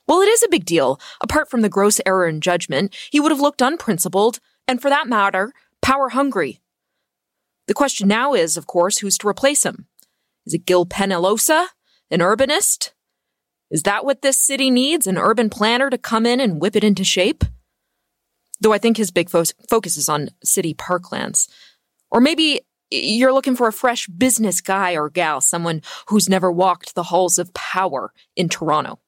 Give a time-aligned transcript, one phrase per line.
[0.07, 0.97] Well, it is a big deal.
[1.19, 5.09] Apart from the gross error in judgment, he would have looked unprincipled and for that
[5.09, 5.51] matter,
[5.81, 6.61] power hungry.
[7.67, 9.87] The question now is, of course, who's to replace him?
[10.45, 11.67] Is it Gil Penalosa,
[12.09, 12.91] an urbanist?
[13.69, 15.05] Is that what this city needs?
[15.05, 17.43] An urban planner to come in and whip it into shape?
[18.61, 21.49] Though I think his big fo- focus is on city parklands.
[22.09, 22.61] Or maybe
[22.91, 27.37] you're looking for a fresh business guy or gal, someone who's never walked the halls
[27.39, 28.99] of power in Toronto.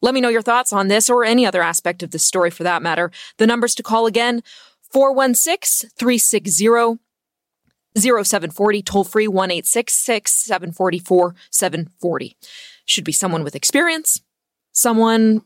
[0.00, 2.62] Let me know your thoughts on this or any other aspect of this story for
[2.62, 3.10] that matter.
[3.38, 4.42] The numbers to call again
[4.92, 6.98] 416 360
[7.96, 12.36] 0740, toll free 1 744 740.
[12.84, 14.20] Should be someone with experience,
[14.72, 15.42] someone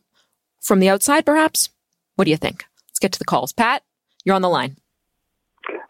[0.60, 1.70] from the outside, perhaps.
[2.16, 2.66] What do you think?
[3.02, 3.52] Get to the calls.
[3.52, 3.82] Pat,
[4.24, 4.76] you're on the line.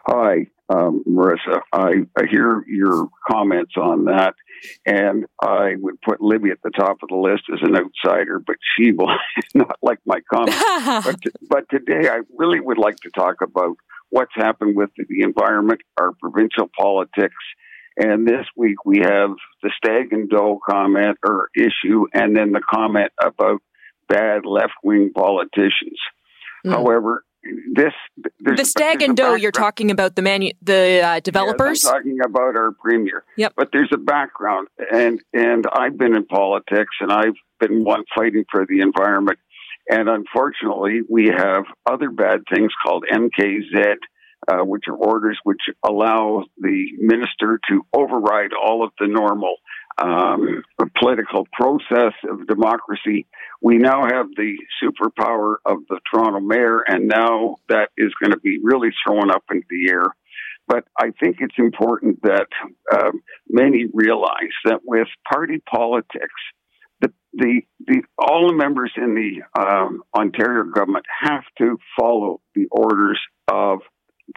[0.05, 1.61] Hi, um, Marissa.
[1.71, 4.33] I, I hear your comments on that,
[4.85, 8.57] and I would put Libby at the top of the list as an outsider, but
[8.75, 9.15] she will
[9.53, 10.59] not like my comments.
[11.05, 11.15] but,
[11.49, 13.77] but today, I really would like to talk about
[14.09, 17.35] what's happened with the environment, our provincial politics,
[17.95, 19.31] and this week we have
[19.61, 23.61] the stag and doe comment or issue, and then the comment about
[24.09, 25.99] bad left wing politicians.
[26.65, 26.71] Mm.
[26.71, 27.23] However,
[27.73, 27.93] this
[28.39, 32.19] the stag and doe you're talking about the manu- the uh, developers yes, I'm talking
[32.23, 33.25] about our premier.
[33.37, 33.53] Yep.
[33.57, 38.45] But there's a background and and I've been in politics and I've been one fighting
[38.49, 39.39] for the environment.
[39.89, 43.95] And unfortunately we have other bad things called MZO
[44.47, 49.55] uh, which are orders which allow the minister to override all of the normal
[49.97, 50.63] um,
[50.99, 53.27] political process of democracy.
[53.61, 58.39] We now have the superpower of the Toronto mayor, and now that is going to
[58.39, 60.05] be really thrown up into the air.
[60.67, 62.47] But I think it's important that
[62.91, 63.11] uh,
[63.49, 66.33] many realize that with party politics,
[67.01, 72.67] the, the, the, all the members in the um, Ontario government have to follow the
[72.71, 73.19] orders
[73.51, 73.79] of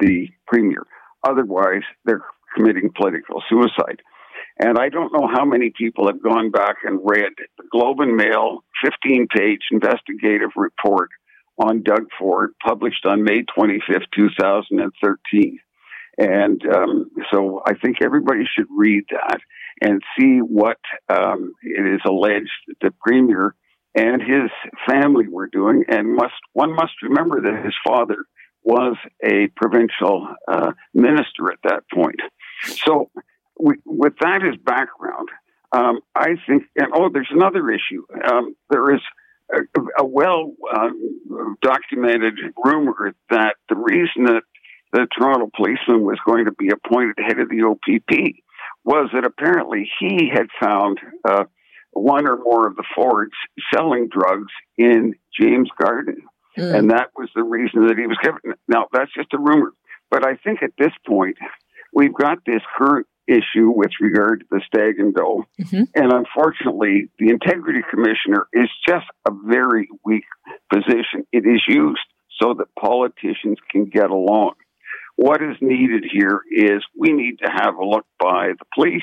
[0.01, 0.85] the premier.
[1.27, 2.25] Otherwise, they're
[2.57, 4.03] committing political suicide.
[4.59, 8.17] And I don't know how many people have gone back and read the Globe and
[8.17, 11.11] Mail 15 page investigative report
[11.59, 15.59] on Doug Ford, published on May 25th, 2013.
[16.19, 19.41] And um, so I think everybody should read that
[19.83, 20.79] and see what
[21.11, 23.55] um, it is alleged that the premier
[23.95, 24.51] and his
[24.89, 25.85] family were doing.
[25.89, 28.25] And must one must remember that his father
[28.63, 32.21] was a provincial uh, minister at that point.
[32.63, 33.11] So
[33.59, 35.29] with that as background,
[35.73, 38.05] um, I think, and oh, there's another issue.
[38.31, 39.01] Um, there is
[39.53, 40.89] a, a well uh,
[41.63, 44.43] documented rumor that the reason that
[44.93, 48.37] the Toronto policeman was going to be appointed head of the OPP
[48.85, 50.99] was that apparently he had found
[51.29, 51.45] uh,
[51.93, 53.35] one or more of the Fords
[53.75, 56.23] selling drugs in James Garden.
[56.57, 56.75] Mm.
[56.75, 58.41] And that was the reason that he was given.
[58.69, 59.73] Now, that's just a rumor.
[60.11, 61.37] But I think at this point,
[61.93, 65.45] we've got this current issue with regard to the stag and doe.
[65.61, 65.85] Mm-hmm.
[65.95, 70.25] And unfortunately, the integrity commissioner is just a very weak
[70.73, 71.27] position.
[71.33, 72.01] It is used
[72.41, 74.55] so that politicians can get along.
[75.17, 79.03] What is needed here is we need to have a look by the police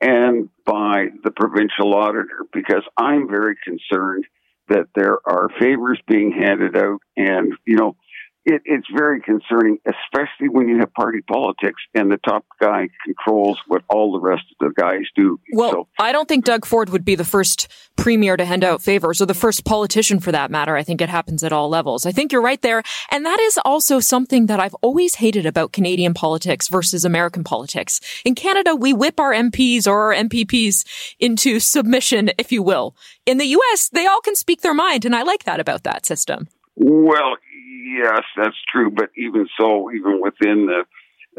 [0.00, 4.24] and by the provincial auditor because I'm very concerned
[4.68, 7.96] that there are favors being handed out and, you know,
[8.44, 13.58] it, it's very concerning, especially when you have party politics and the top guy controls
[13.68, 15.38] what all the rest of the guys do.
[15.52, 18.82] Well, so, I don't think Doug Ford would be the first premier to hand out
[18.82, 20.76] favors or the first politician for that matter.
[20.76, 22.04] I think it happens at all levels.
[22.04, 22.82] I think you're right there.
[23.10, 28.00] And that is also something that I've always hated about Canadian politics versus American politics.
[28.24, 30.84] In Canada, we whip our MPs or our MPPs
[31.20, 32.96] into submission, if you will.
[33.24, 35.04] In the US, they all can speak their mind.
[35.04, 36.48] And I like that about that system.
[36.76, 37.36] Well,
[37.84, 38.90] yes, that's true.
[38.90, 40.84] But even so, even within the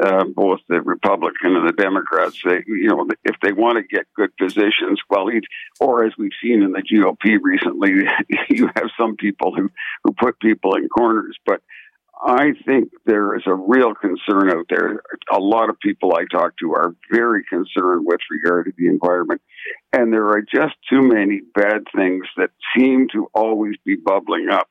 [0.02, 4.06] uh, both the Republican and the Democrats, they, you know, if they want to get
[4.16, 5.28] good positions, well,
[5.78, 7.92] or as we've seen in the GOP recently,
[8.50, 9.70] you have some people who,
[10.02, 11.36] who put people in corners.
[11.46, 11.60] But
[12.26, 15.02] I think there is a real concern out there.
[15.32, 19.42] A lot of people I talk to are very concerned with regard to the environment.
[19.92, 24.68] And there are just too many bad things that seem to always be bubbling up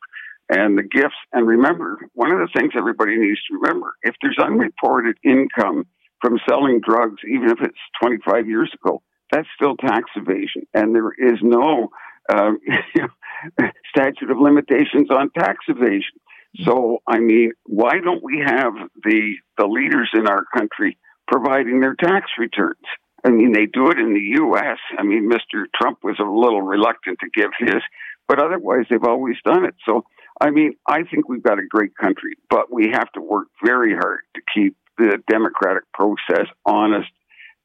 [0.50, 1.16] and the gifts.
[1.32, 5.86] And remember, one of the things everybody needs to remember if there's unreported income
[6.22, 9.02] from selling drugs, even if it's 25 years ago,
[9.32, 10.64] that's still tax evasion.
[10.74, 11.90] And there is no
[12.34, 12.60] um,
[13.90, 16.20] statute of limitations on tax evasion.
[16.64, 18.74] So, I mean, why don't we have
[19.04, 20.98] the, the leaders in our country
[21.28, 22.86] providing their tax returns?
[23.26, 24.78] I mean, they do it in the U.S.
[24.98, 25.66] I mean, Mr.
[25.76, 27.82] Trump was a little reluctant to give his,
[28.28, 29.76] but otherwise they've always done it.
[29.86, 30.04] So
[30.44, 33.94] I mean, I think we've got a great country, but we have to work very
[33.94, 37.10] hard to keep the democratic process honest.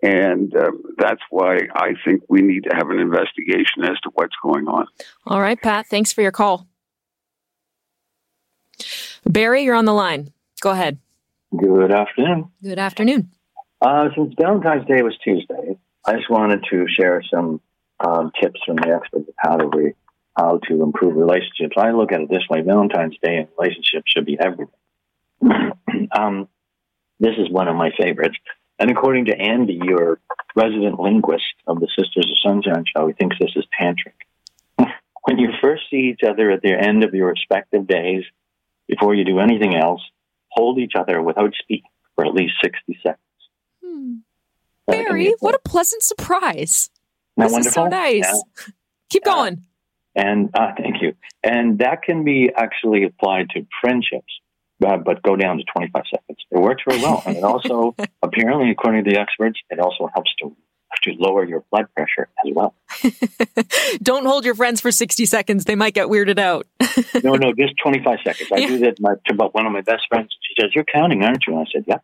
[0.01, 4.37] And um, that's why I think we need to have an investigation as to what's
[4.45, 4.87] going on.
[5.27, 5.89] All right, Pat.
[5.89, 6.69] Thanks for your call.
[9.27, 10.33] Barry, you're on the line.
[10.61, 10.99] Go ahead.
[11.57, 12.53] Good afternoon.
[12.63, 13.33] Good afternoon.
[13.83, 15.77] Uh, since Valentine's Day was Tuesday,
[16.07, 17.61] I just wanted to share some
[17.99, 19.95] um, tips from the experts of how to re-
[20.39, 21.77] how to improve relationships.
[21.77, 24.75] I look at it this way: Valentine's Day and relationships should be everything.
[26.17, 26.49] um,
[27.19, 28.37] this is one of my favorites,
[28.79, 30.21] and according to Andy, your
[30.55, 34.15] resident linguist of the Sisters of Sunshine show, he thinks this is tantric.
[35.25, 38.23] when you first see each other at the end of your respective days,
[38.87, 40.01] before you do anything else,
[40.51, 43.19] hold each other without speaking for at least sixty seconds.
[43.85, 44.15] Hmm.
[44.87, 46.91] Barry, what a pleasant surprise!
[47.37, 47.69] This wonderful?
[47.69, 48.25] is so nice.
[48.25, 48.73] Yeah.
[49.11, 49.65] Keep going.
[50.19, 51.15] And uh, thank you.
[51.45, 54.33] And that can be actually applied to friendships,
[54.85, 56.39] uh, but go down to 25 seconds.
[56.51, 57.23] It works very well.
[57.25, 60.57] And it also, apparently, according to the experts, it also helps to
[61.05, 62.75] to lower your blood pressure as well.
[64.03, 65.65] Don't hold your friends for 60 seconds.
[65.65, 66.67] They might get weirded out.
[67.23, 68.51] no, no, just 25 seconds.
[68.53, 68.67] I yeah.
[68.67, 70.35] do that to about one of my best friends.
[70.43, 71.57] She says, You're counting, aren't you?
[71.57, 71.99] And I said, Yeah.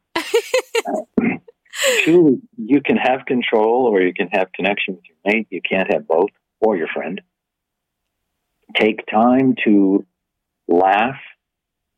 [0.87, 1.39] uh,
[2.05, 5.49] truly, you can have control or you can have connection with your mate.
[5.51, 6.31] You can't have both
[6.61, 7.21] or your friend
[8.75, 10.05] take time to
[10.69, 11.17] laugh,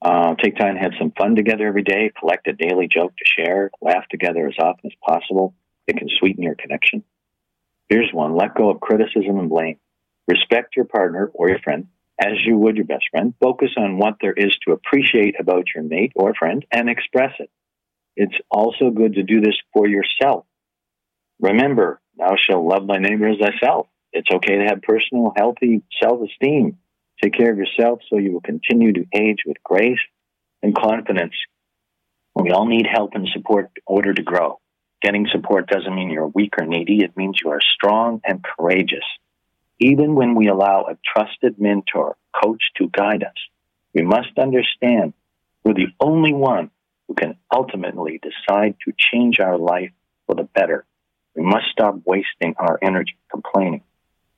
[0.02, 3.24] uh, take time to have some fun together every day, collect a daily joke to
[3.24, 5.54] share, laugh together as often as possible.
[5.86, 7.04] It can sweeten your connection.
[7.88, 9.78] Here's one let go of criticism and blame.
[10.26, 11.86] Respect your partner or your friend
[12.20, 13.34] as you would your best friend.
[13.40, 17.50] Focus on what there is to appreciate about your mate or friend and express it.
[18.16, 20.46] It's also good to do this for yourself.
[21.38, 23.86] Remember, thou shalt love thy neighbor as thyself.
[24.12, 26.78] It's okay to have personal, healthy self esteem.
[27.22, 29.98] Take care of yourself so you will continue to age with grace
[30.62, 31.34] and confidence.
[32.34, 34.60] We all need help and support in order to grow.
[35.02, 39.04] Getting support doesn't mean you're weak or needy, it means you are strong and courageous.
[39.78, 43.36] Even when we allow a trusted mentor, coach to guide us,
[43.94, 45.12] we must understand
[45.64, 46.70] we're the only one
[47.08, 49.92] who can ultimately decide to change our life
[50.26, 50.86] for the better.
[51.34, 53.82] We must stop wasting our energy complaining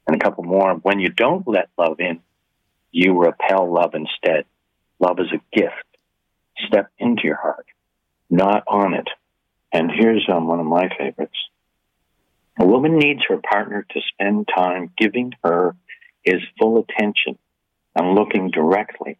[0.08, 0.74] and a couple more.
[0.74, 2.20] When you don't let love in,
[2.90, 4.46] you repel love instead.
[4.98, 5.74] Love is a gift.
[6.66, 7.66] Step into your heart,
[8.28, 9.06] not on it.
[9.72, 11.36] And here's um, one of my favorites.
[12.58, 15.76] A woman needs her partner to spend time giving her
[16.22, 17.38] his full attention
[17.94, 19.18] and looking directly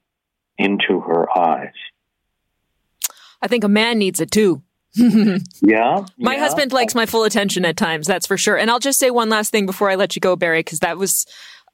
[0.57, 1.75] into her eyes.
[3.41, 4.63] I think a man needs it too.
[4.95, 6.05] yeah.
[6.19, 6.39] My yeah.
[6.39, 8.57] husband likes my full attention at times, that's for sure.
[8.57, 10.99] And I'll just say one last thing before I let you go, Barry, because that
[10.99, 11.27] was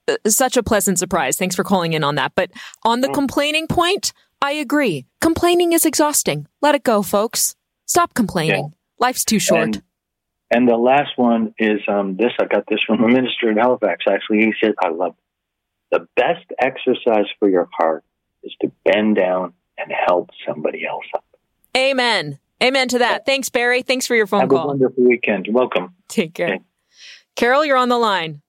[0.08, 1.36] uh, such a pleasant surprise.
[1.36, 2.32] Thanks for calling in on that.
[2.34, 2.50] But
[2.84, 5.06] on the complaining point, I agree.
[5.20, 6.46] Complaining is exhausting.
[6.60, 7.56] Let it go, folks.
[7.86, 8.64] Stop complaining.
[8.64, 8.78] Yeah.
[8.98, 9.62] Life's too short.
[9.62, 9.82] And,
[10.50, 12.32] and the last one is um, this.
[12.38, 14.04] I got this from a minister in Halifax.
[14.08, 15.98] Actually, he said, "I love it.
[15.98, 18.04] the best exercise for your heart
[18.42, 21.24] is to bend down and help somebody else up."
[21.76, 22.38] Amen.
[22.64, 23.26] Amen to that.
[23.26, 23.82] Thanks, Barry.
[23.82, 24.68] Thanks for your phone Have a call.
[24.68, 25.48] wonderful weekend.
[25.50, 25.94] Welcome.
[26.08, 26.54] Take care.
[26.54, 26.60] Okay.
[27.36, 28.40] Carol, you're on the line.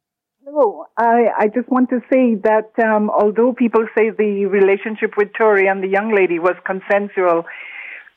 [0.46, 0.86] Hello.
[0.98, 5.68] I, I just want to say that um, although people say the relationship with Tory
[5.68, 7.46] and the young lady was consensual,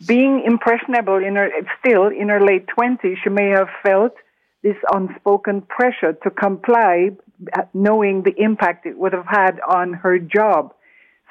[0.06, 1.50] being impressionable in her,
[1.80, 4.12] still in her late 20s, she may have felt
[4.62, 7.10] this unspoken pressure to comply,
[7.56, 10.74] uh, knowing the impact it would have had on her job.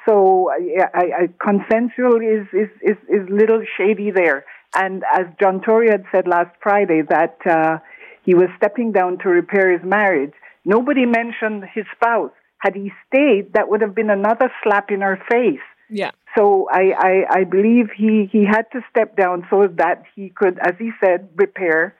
[0.06, 4.44] So I, I, I, consensual is, is, is, is little shady there.
[4.74, 7.78] And as John Tory had said last Friday that uh,
[8.24, 10.34] he was stepping down to repair his marriage,
[10.64, 12.30] nobody mentioned his spouse.
[12.58, 15.60] Had he stayed, that would have been another slap in her face.
[15.88, 16.10] Yeah.
[16.36, 20.58] So I, I, I believe he, he had to step down so that he could,
[20.58, 21.94] as he said, repair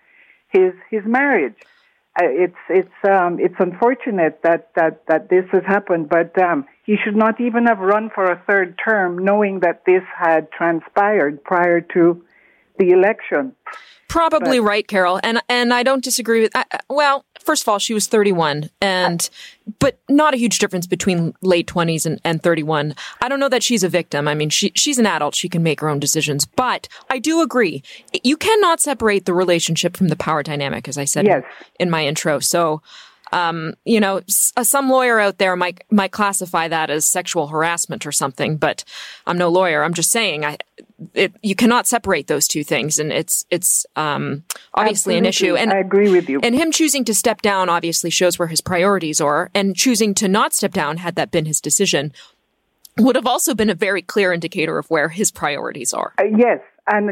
[0.48, 1.54] his his marriage.
[2.20, 6.96] Uh, it's it's um, it's unfortunate that, that, that this has happened, but um, he
[7.02, 11.80] should not even have run for a third term, knowing that this had transpired prior
[11.80, 12.22] to
[12.78, 13.54] the election.
[14.08, 16.52] Probably right, Carol, and and I don't disagree with.
[16.56, 19.28] I, well, first of all, she was 31, and
[19.80, 22.94] but not a huge difference between late 20s and, and 31.
[23.20, 24.26] I don't know that she's a victim.
[24.26, 26.46] I mean, she she's an adult; she can make her own decisions.
[26.46, 27.82] But I do agree,
[28.24, 31.42] you cannot separate the relationship from the power dynamic, as I said Yes.
[31.78, 32.38] in, in my intro.
[32.38, 32.80] So.
[33.32, 37.48] Um, you know, s- uh, some lawyer out there might might classify that as sexual
[37.48, 38.84] harassment or something, but
[39.26, 39.82] I'm no lawyer.
[39.84, 40.56] I'm just saying, I
[41.14, 44.44] it, you cannot separate those two things, and it's it's um,
[44.74, 45.56] obviously an issue.
[45.56, 46.40] And I agree with you.
[46.42, 50.28] and him choosing to step down obviously shows where his priorities are, and choosing to
[50.28, 52.12] not step down, had that been his decision,
[52.98, 56.14] would have also been a very clear indicator of where his priorities are.
[56.18, 57.10] Uh, yes, and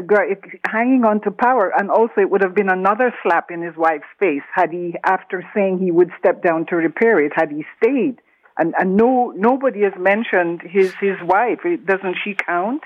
[0.65, 4.05] hanging on to power, and also it would have been another slap in his wife's
[4.19, 8.17] face had he, after saying he would step down to repair it, had he stayed.
[8.57, 11.59] And, and no, nobody has mentioned his his wife.
[11.85, 12.81] Doesn't she count?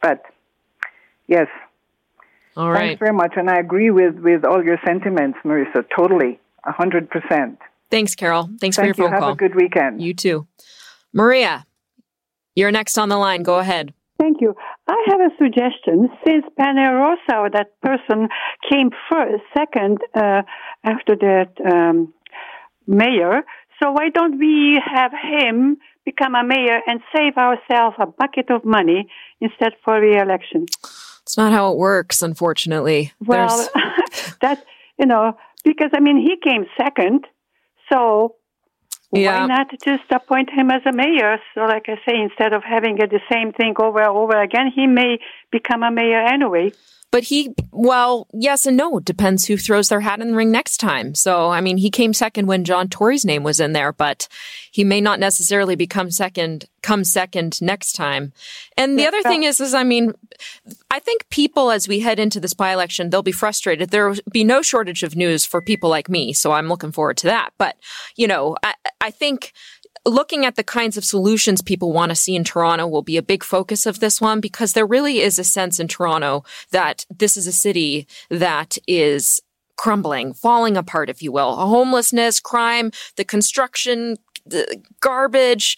[0.00, 0.22] But
[1.28, 1.46] yes,
[2.56, 2.98] All thanks right.
[2.98, 5.84] very much, and I agree with with all your sentiments, Marissa.
[5.96, 7.58] Totally, a hundred percent.
[7.90, 8.48] Thanks, Carol.
[8.60, 9.04] Thanks Thank for you.
[9.04, 9.32] your phone Have call.
[9.32, 10.02] a good weekend.
[10.02, 10.46] you too.
[11.12, 11.66] Maria,
[12.56, 13.42] you're next on the line.
[13.42, 13.92] Go ahead.
[14.18, 14.54] Thank you.
[14.88, 16.08] I have a suggestion.
[16.26, 18.28] Since Panerosa, that person,
[18.70, 20.42] came first, second uh,
[20.84, 22.12] after that um,
[22.86, 23.42] mayor,
[23.82, 28.64] so why don't we have him become a mayor and save ourselves a bucket of
[28.64, 29.08] money
[29.40, 30.66] instead for re-election?
[31.22, 33.12] It's not how it works, unfortunately.
[33.24, 33.68] Well,
[34.40, 34.64] that
[34.98, 37.26] you know, because I mean, he came second,
[37.92, 38.36] so
[39.12, 39.42] Yeah.
[39.42, 41.38] why not just appoint him as a mayor?
[41.54, 44.86] So, like I say, instead of having the same thing over and over again, he
[44.86, 45.18] may
[45.50, 46.72] become a mayor anyway.
[47.12, 48.98] But he, well, yes and no.
[48.98, 51.14] Depends who throws their hat in the ring next time.
[51.14, 54.26] So, I mean, he came second when John Tory's name was in there, but
[54.70, 58.32] he may not necessarily become second, come second next time.
[58.78, 60.14] And the other thing is, is I mean,
[60.90, 63.90] I think people, as we head into this by-election, they'll be frustrated.
[63.90, 66.32] There will be no shortage of news for people like me.
[66.32, 67.50] So I'm looking forward to that.
[67.58, 67.76] But,
[68.16, 69.52] you know, I, I think
[70.04, 73.22] looking at the kinds of solutions people want to see in Toronto will be a
[73.22, 77.36] big focus of this one because there really is a sense in Toronto that this
[77.36, 79.40] is a city that is
[79.76, 81.56] crumbling, falling apart, if you will.
[81.56, 85.76] Homelessness, crime, the construction, the garbage,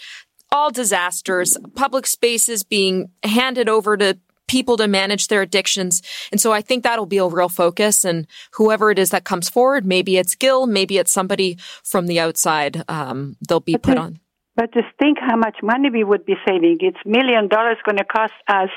[0.51, 6.03] all disasters, public spaces being handed over to people to manage their addictions.
[6.31, 8.05] And so I think that'll be a real focus.
[8.05, 12.21] And whoever it is that comes forward, maybe it's Gil, maybe it's somebody from the
[12.21, 14.21] outside, um, they'll be put on.
[14.57, 16.79] But just think how much money we would be saving.
[16.81, 18.71] It's million dollars going to cost us.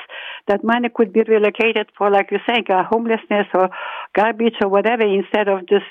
[0.48, 3.70] That money could be relocated for, like you're saying, homelessness or
[4.16, 5.86] garbage or whatever, instead of just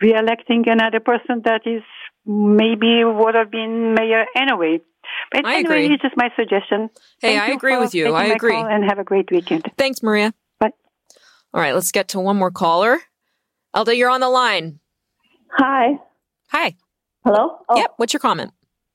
[0.00, 1.82] re-electing another person that is
[2.26, 4.80] maybe would have been mayor anyway.
[5.32, 5.94] But I anyway, agree.
[5.94, 6.90] it's just my suggestion.
[7.20, 8.12] Hey, Thank I agree with you.
[8.14, 8.56] I agree.
[8.56, 9.70] And have a great weekend.
[9.76, 10.32] Thanks, Maria.
[10.60, 10.70] Bye.
[11.52, 12.98] All right, let's get to one more caller.
[13.74, 14.80] Elda, you're on the line.
[15.50, 15.98] Hi.
[16.50, 16.76] Hi.
[17.24, 17.58] Hello.
[17.68, 17.94] Oh, Yep.
[17.96, 18.52] What's your comment?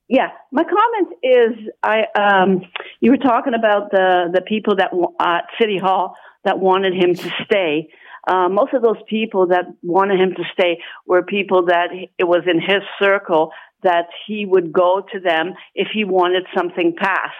[0.08, 0.28] Yeah.
[0.52, 2.62] My comment is, I um,
[3.00, 7.14] you were talking about the the people that wa- at City Hall that wanted him
[7.14, 7.88] to stay.
[8.26, 11.88] Uh, most of those people that wanted him to stay were people that
[12.18, 13.50] it was in his circle
[13.82, 17.34] that he would go to them if he wanted something passed.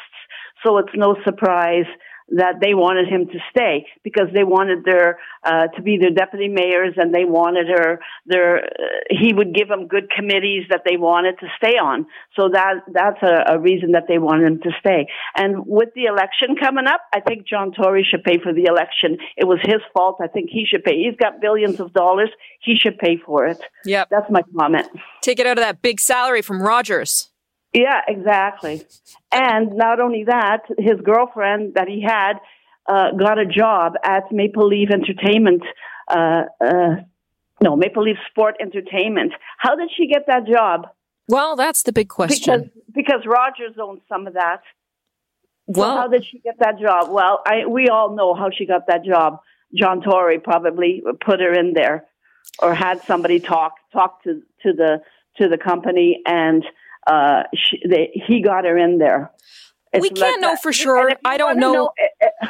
[0.64, 1.86] So it's no surprise
[2.30, 6.48] that they wanted him to stay because they wanted their uh, to be their deputy
[6.48, 8.68] mayors and they wanted her their uh,
[9.10, 12.06] he would give them good committees that they wanted to stay on.
[12.36, 15.06] So that that's a, a reason that they wanted him to stay.
[15.36, 19.18] And with the election coming up i think john tory should pay for the election.
[19.36, 20.18] It was his fault.
[20.22, 20.96] I think he should pay.
[20.96, 22.30] He's got billions of dollars.
[22.60, 23.60] He should pay for it.
[23.84, 24.08] Yep.
[24.10, 24.88] That's my comment.
[25.22, 27.29] Take it out of that big salary from rogers
[27.72, 28.82] yeah, exactly.
[29.32, 32.34] And not only that, his girlfriend that he had
[32.86, 35.62] uh, got a job at Maple Leaf Entertainment.
[36.08, 36.96] Uh, uh,
[37.62, 39.32] no, Maple Leaf Sport Entertainment.
[39.58, 40.88] How did she get that job?
[41.28, 42.60] Well, that's the big question.
[42.60, 44.62] Because, because Rogers owns some of that.
[45.68, 47.10] Well, so how did she get that job?
[47.10, 49.38] Well, I, we all know how she got that job.
[49.72, 52.06] John Tory probably put her in there,
[52.60, 55.02] or had somebody talk talk to to the
[55.36, 56.64] to the company and
[57.06, 59.30] uh, she, they, he got her in there.
[59.92, 61.12] It's we can't know for sure.
[61.24, 61.72] I don't know.
[61.72, 61.92] know
[62.42, 62.46] uh,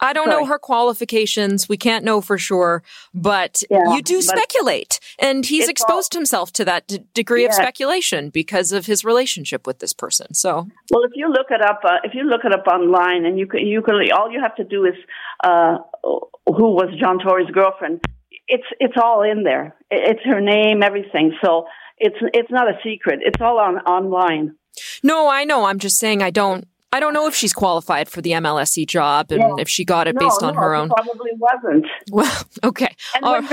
[0.00, 0.42] I don't sorry.
[0.42, 1.66] know her qualifications.
[1.66, 2.82] We can't know for sure,
[3.14, 5.00] but yeah, you do speculate.
[5.18, 7.48] And he's exposed all, himself to that d- degree yeah.
[7.48, 10.34] of speculation because of his relationship with this person.
[10.34, 13.38] So, well, if you look it up, uh, if you look it up online, and
[13.38, 14.94] you can, you can, all you have to do is
[15.42, 18.04] uh, who was John Tory's girlfriend.
[18.46, 19.74] It's it's all in there.
[19.90, 21.34] It's her name, everything.
[21.42, 21.64] So
[21.98, 23.20] it's it's not a secret.
[23.22, 24.56] It's all on online.
[25.02, 25.64] No, I know.
[25.64, 29.32] I'm just saying I don't I don't know if she's qualified for the MLSE job
[29.32, 29.54] and yeah.
[29.58, 30.90] if she got it no, based on no, her own.
[30.90, 31.86] Probably wasn't.
[32.12, 32.94] Well, okay.
[33.16, 33.48] And when,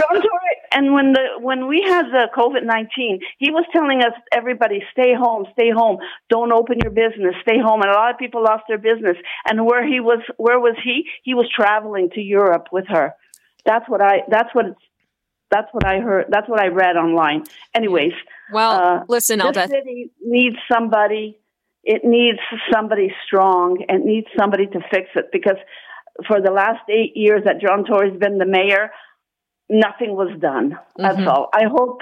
[0.72, 5.16] and when the when we had the COVID nineteen, he was telling us everybody stay
[5.16, 5.98] home, stay home,
[6.30, 7.82] don't open your business, stay home.
[7.82, 9.18] And a lot of people lost their business.
[9.50, 11.06] And where he was, where was he?
[11.24, 13.16] He was traveling to Europe with her.
[13.66, 14.22] That's what I.
[14.30, 14.82] That's what it's
[15.52, 16.26] that's what I heard.
[16.30, 17.44] That's what I read online.
[17.76, 18.14] Anyways,
[18.52, 21.38] well, uh, listen, the city needs somebody.
[21.84, 22.40] It needs
[22.74, 23.84] somebody strong.
[23.88, 25.58] It needs somebody to fix it because
[26.28, 28.92] for the last eight years that John Tory's been the mayor,
[29.70, 30.78] nothing was done.
[30.98, 31.28] That's mm-hmm.
[31.28, 31.50] all.
[31.54, 32.02] I hope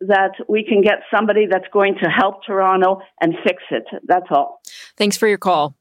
[0.00, 3.84] that we can get somebody that's going to help Toronto and fix it.
[4.06, 4.60] That's all.
[4.96, 5.74] Thanks for your call.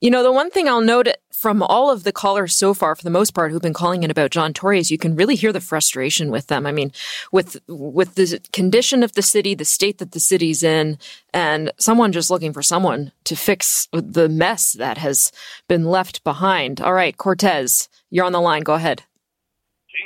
[0.00, 3.02] You know, the one thing I'll note from all of the callers so far, for
[3.02, 5.52] the most part, who've been calling in about John Tory, is you can really hear
[5.52, 6.66] the frustration with them.
[6.66, 6.92] I mean,
[7.32, 10.98] with with the condition of the city, the state that the city's in,
[11.32, 15.32] and someone just looking for someone to fix the mess that has
[15.66, 16.80] been left behind.
[16.80, 18.62] All right, Cortez, you're on the line.
[18.62, 19.04] Go ahead.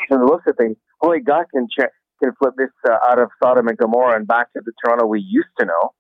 [0.08, 0.76] And look at things.
[1.02, 1.66] Only God can
[2.22, 5.20] can flip this uh, out of Sodom and Gomorrah and back to the Toronto we
[5.20, 5.94] used to know.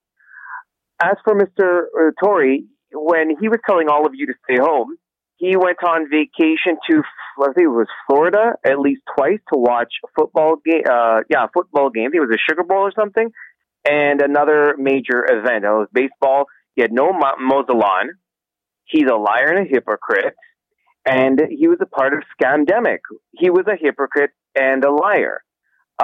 [1.02, 1.84] As for Mr.
[1.98, 4.96] Uh, Tory, when he was telling all of you to stay home,
[5.36, 7.02] he went on vacation to
[7.40, 10.82] I think it was Florida at least twice to watch football game.
[10.88, 12.04] Uh, yeah, football game.
[12.04, 13.30] I think it was a Sugar Bowl or something,
[13.88, 15.64] and another major event.
[15.64, 16.44] It was baseball.
[16.74, 18.10] He had no Mozellan.
[18.84, 20.34] He's a liar and a hypocrite,
[21.06, 22.98] and he was a part of Scamdemic.
[23.32, 25.42] He was a hypocrite and a liar.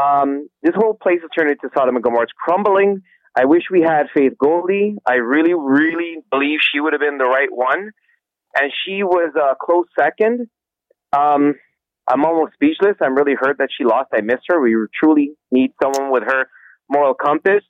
[0.01, 2.25] Um, this whole place has turned into Sodom and Gomorrah.
[2.25, 3.03] It's crumbling.
[3.37, 4.97] I wish we had Faith Goldy.
[5.07, 7.91] I really, really believe she would have been the right one.
[8.59, 10.49] And she was a close second.
[11.13, 11.55] Um,
[12.09, 12.97] I'm almost speechless.
[13.03, 14.09] I'm really hurt that she lost.
[14.15, 14.61] I miss her.
[14.61, 16.47] We truly need someone with her
[16.89, 17.63] moral compass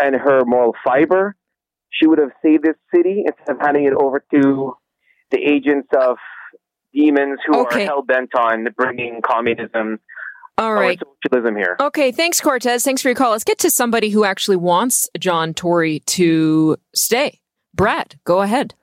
[0.00, 1.36] and her moral fiber.
[1.90, 4.74] She would have saved this city instead of handing it over to
[5.30, 6.16] the agents of
[6.94, 7.82] demons who okay.
[7.82, 9.98] are hell bent on bringing communism
[10.60, 11.00] all right.
[11.22, 11.76] socialism here.
[11.80, 12.84] Okay, thanks, Cortez.
[12.84, 13.30] Thanks for your call.
[13.30, 17.40] Let's get to somebody who actually wants John Tory to stay.
[17.74, 18.74] Brad, go ahead.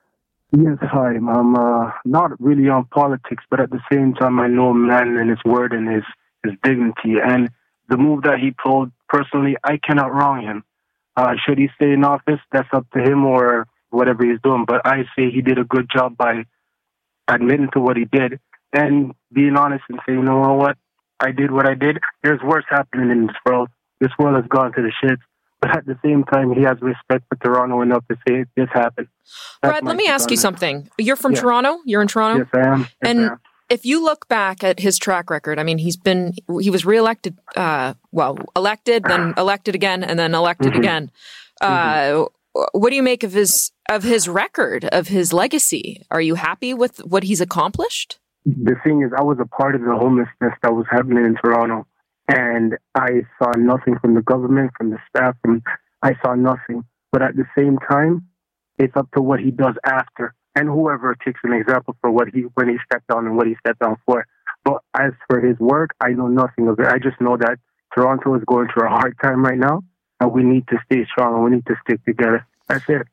[0.52, 1.16] Yes, hi.
[1.16, 5.18] I'm uh, not really on politics, but at the same time, I know a man
[5.18, 6.04] and his word and his,
[6.44, 7.16] his dignity.
[7.24, 7.50] And
[7.90, 10.64] the move that he pulled, personally, I cannot wrong him.
[11.16, 12.40] Uh, should he stay in office?
[12.52, 14.66] That's up to him or whatever he's doing.
[14.66, 16.46] But I say he did a good job by
[17.28, 18.40] admitting to what he did
[18.74, 20.78] and being honest and saying, you know what,
[21.20, 22.00] I did what I did.
[22.24, 23.70] There's worse happening in this world.
[24.00, 25.22] This world has gone to the shits.
[25.60, 29.08] But at the same time, he has respect for Toronto enough to say this happened.
[29.62, 30.88] That's Brad, let me ask you something.
[31.00, 31.42] You're from yeah.
[31.42, 31.80] Toronto.
[31.86, 32.46] You're in Toronto.
[32.46, 32.80] Yes, I am.
[32.82, 33.40] Yes, and I am.
[33.70, 37.40] if you look back at his track record, I mean, he's been he was reelected.
[37.56, 40.80] Uh, well, elected, then elected again, and then elected mm-hmm.
[40.80, 41.12] again.
[41.60, 42.62] Uh, mm-hmm.
[42.74, 46.06] What do you make of his of his record of his legacy?
[46.12, 48.20] Are you happy with what he's accomplished?
[48.48, 51.86] The thing is, I was a part of the homelessness that was happening in Toronto,
[52.30, 55.62] and I saw nothing from the government, from the staff, from
[56.02, 56.84] I saw nothing.
[57.12, 58.28] But at the same time,
[58.78, 62.42] it's up to what he does after, and whoever takes an example for what he
[62.54, 64.26] when he stepped down and what he stepped down for.
[64.64, 66.88] But as for his work, I know nothing of it.
[66.88, 67.58] I just know that
[67.94, 69.84] Toronto is going through a hard time right now,
[70.22, 72.46] and we need to stay strong and we need to stick together.
[72.70, 73.08] That's it.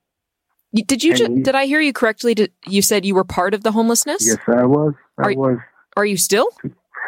[0.86, 1.14] Did you?
[1.14, 2.34] Ju- did I hear you correctly?
[2.34, 4.26] Did, you said you were part of the homelessness.
[4.26, 4.94] Yes, I was.
[5.18, 5.58] I are, was.
[5.96, 6.48] Are you still?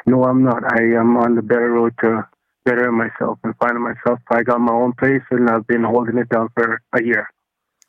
[0.07, 0.63] No, I'm not.
[0.65, 2.27] I am on the better road to
[2.65, 4.19] better myself and finding myself.
[4.31, 7.29] I got my own place, and I've been holding it down for a year.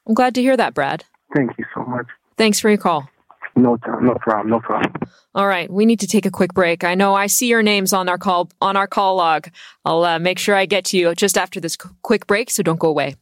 [0.08, 1.03] I'm glad to hear that, Brad.
[1.36, 2.08] Thank you so much.
[2.38, 3.10] Thanks for your call.
[3.56, 4.49] No, no problem.
[4.49, 4.93] No problem.
[5.34, 6.84] All right, we need to take a quick break.
[6.84, 9.49] I know I see your names on our call on our call log.
[9.84, 12.80] I'll uh, make sure I get to you just after this quick break, so don't
[12.80, 13.15] go away.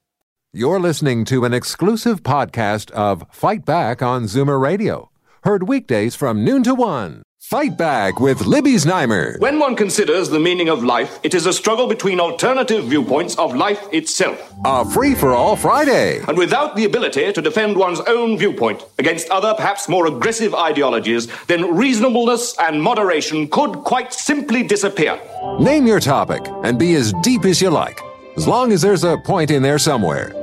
[0.54, 5.10] You're listening to an exclusive podcast of Fight Back on Zoomer Radio,
[5.46, 7.22] heard weekdays from noon to one.
[7.40, 9.40] Fight Back with Libby Znaimer.
[9.40, 13.56] When one considers the meaning of life, it is a struggle between alternative viewpoints of
[13.56, 14.52] life itself.
[14.66, 16.24] A free for all Friday.
[16.28, 21.28] And without the ability to defend one's own viewpoint against other, perhaps more aggressive ideologies,
[21.46, 25.20] then reasonableness and moderation could quite simply disappear.
[25.60, 28.02] Name your topic and be as deep as you like,
[28.36, 30.34] as long as there's a point in there somewhere.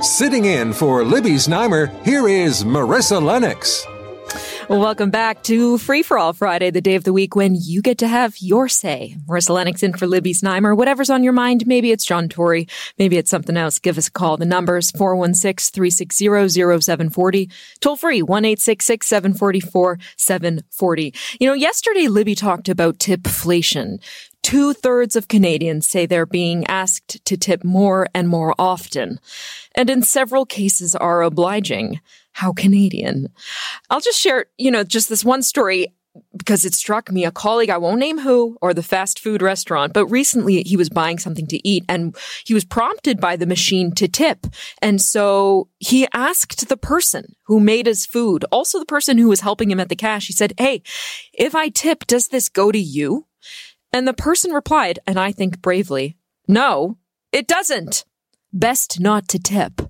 [0.00, 3.84] Sitting in for Libby Znaimer, here is Marissa Lennox.
[4.68, 7.98] Welcome back to Free for All Friday, the day of the week when you get
[7.98, 9.16] to have your say.
[9.26, 10.76] Marissa Lennox in for Libby Znaimer.
[10.76, 12.66] Whatever's on your mind, maybe it's John Tory,
[12.98, 13.78] maybe it's something else.
[13.78, 14.36] Give us a call.
[14.36, 17.52] The number's 416-360-0740.
[17.80, 21.16] Toll free, 1-866-744-740.
[21.40, 24.00] You know, yesterday Libby talked about tipflation.
[24.42, 29.18] Two thirds of Canadians say they're being asked to tip more and more often,
[29.74, 32.00] and in several cases are obliging.
[32.36, 33.30] How Canadian.
[33.88, 35.94] I'll just share, you know, just this one story
[36.36, 37.24] because it struck me.
[37.24, 40.90] A colleague, I won't name who, or the fast food restaurant, but recently he was
[40.90, 44.46] buying something to eat and he was prompted by the machine to tip.
[44.82, 49.40] And so he asked the person who made his food, also the person who was
[49.40, 50.82] helping him at the cash, he said, Hey,
[51.32, 53.24] if I tip, does this go to you?
[53.94, 56.98] And the person replied, and I think bravely, No,
[57.32, 58.04] it doesn't.
[58.52, 59.80] Best not to tip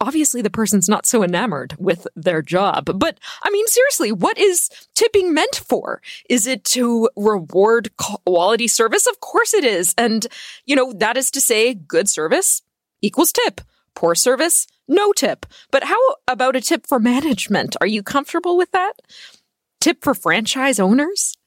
[0.00, 2.98] obviously the person's not so enamored with their job.
[2.98, 6.00] But I mean, seriously, what is tipping meant for?
[6.28, 9.06] Is it to reward quality service?
[9.06, 9.94] Of course it is.
[9.98, 10.26] And,
[10.66, 12.62] you know, that is to say good service
[13.02, 13.60] equals tip.
[13.94, 15.46] Poor service, no tip.
[15.70, 17.76] But how about a tip for management?
[17.80, 18.92] Are you comfortable with that?
[19.80, 21.37] Tip for franchise owners?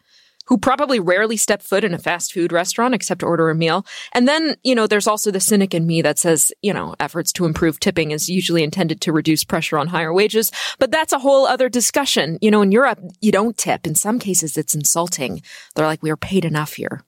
[0.48, 3.86] Who probably rarely step foot in a fast food restaurant except to order a meal.
[4.14, 7.32] And then, you know, there's also the cynic in me that says, you know, efforts
[7.34, 10.52] to improve tipping is usually intended to reduce pressure on higher wages.
[10.80, 12.38] But that's a whole other discussion.
[12.42, 13.86] You know, in Europe, you don't tip.
[13.88, 15.42] In some cases, it's insulting.
[15.76, 17.04] They're like, we are paid enough here.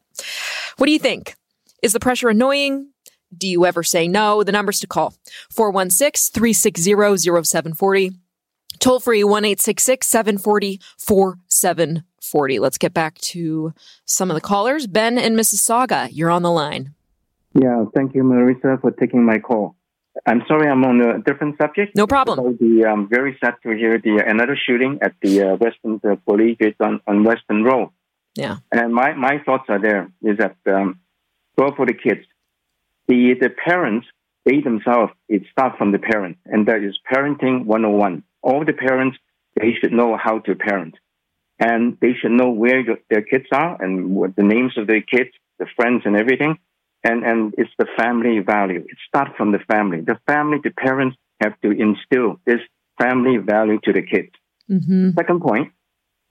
[0.77, 1.35] What do you think?
[1.81, 2.89] Is the pressure annoying?
[3.35, 4.43] Do you ever say no?
[4.43, 5.15] The numbers to call
[5.49, 8.11] 416 360 0740.
[8.83, 12.59] Toll free 1 740 4740.
[12.59, 14.87] Let's get back to some of the callers.
[14.87, 16.93] Ben in Mississauga, you're on the line.
[17.53, 19.77] Yeah, thank you, Marissa, for taking my call.
[20.25, 21.95] I'm sorry, I'm on a different subject.
[21.95, 22.57] No problem.
[22.57, 26.57] Be um, very sad to hear the another shooting at the uh, Western the police
[26.81, 27.89] on, on Western Road.
[28.35, 28.57] Yeah.
[28.69, 30.99] And my, my thoughts are there is that um,
[31.57, 32.25] well for the kids,
[33.07, 34.07] the the parents
[34.43, 39.17] they themselves it starts from the parents, and that is parenting 101 all the parents,
[39.59, 40.95] they should know how to parent.
[41.59, 45.01] And they should know where your, their kids are and what the names of their
[45.01, 45.29] kids,
[45.59, 46.57] the friends and everything.
[47.03, 48.79] And, and it's the family value.
[48.79, 50.01] It starts from the family.
[50.01, 52.59] The family, the parents have to instill this
[52.99, 54.31] family value to the kids.
[54.69, 55.11] Mm-hmm.
[55.17, 55.71] Second point,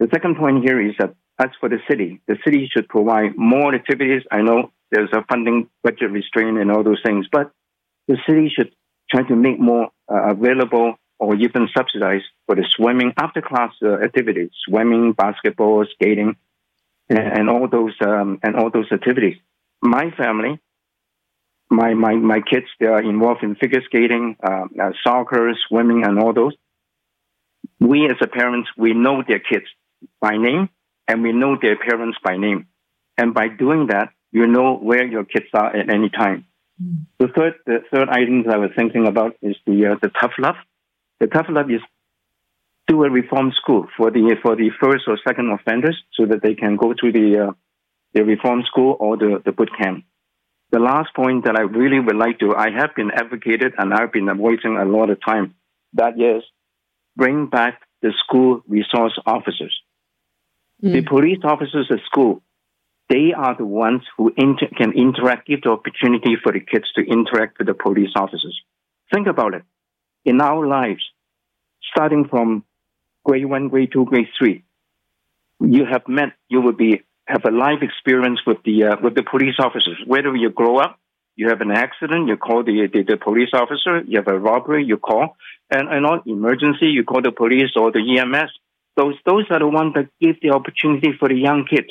[0.01, 3.75] the second point here is that as for the city, the city should provide more
[3.75, 4.22] activities.
[4.31, 7.53] I know there's a funding budget restraint and all those things, but
[8.09, 8.72] the city should
[9.11, 13.95] try to make more uh, available or even subsidized for the swimming after class uh,
[14.03, 16.35] activities, swimming, basketball, skating,
[17.09, 19.37] and, and all those um, and all those activities.
[19.81, 20.59] My family,
[21.71, 26.19] my my my kids, they are involved in figure skating, uh, uh, soccer, swimming, and
[26.19, 26.55] all those.
[27.79, 29.67] We as a parents, we know their kids
[30.21, 30.71] by name,
[31.07, 32.67] and we know their parents by name,
[33.17, 36.47] and by doing that, you know where your kids are at any time.
[36.83, 37.07] Mm.
[37.21, 40.33] The third, the third item that I was thinking about is the uh, the tough
[40.39, 40.57] love
[41.23, 41.81] the tough love is
[42.89, 46.55] do a reform school for the for the first or second offenders, so that they
[46.55, 47.53] can go to the uh,
[48.13, 50.05] the reform school or the the boot camp.
[50.73, 54.13] The last point that I really would like to, I have been advocated and I've
[54.13, 55.55] been avoiding a lot of time.
[55.93, 56.43] That is,
[57.15, 59.75] bring back the school resource officers.
[60.83, 60.93] Mm.
[60.95, 62.43] The police officers at school,
[63.11, 67.03] they are the ones who inter- can interact, give the opportunity for the kids to
[67.03, 68.59] interact with the police officers.
[69.13, 69.63] Think about it
[70.25, 71.03] in our lives,
[71.94, 72.64] starting from
[73.24, 74.64] grade one, grade two, grade three,
[75.61, 79.22] you have met, you will be have a life experience with the uh, with the
[79.22, 79.98] police officers.
[80.07, 80.98] Whether you grow up
[81.35, 84.02] You have an accident, you call the, the, the police officer.
[84.07, 85.37] You have a robbery, you call.
[85.70, 88.50] And, and on emergency, you call the police or the EMS.
[88.96, 91.88] Those, those are the ones that give the opportunity for the young kids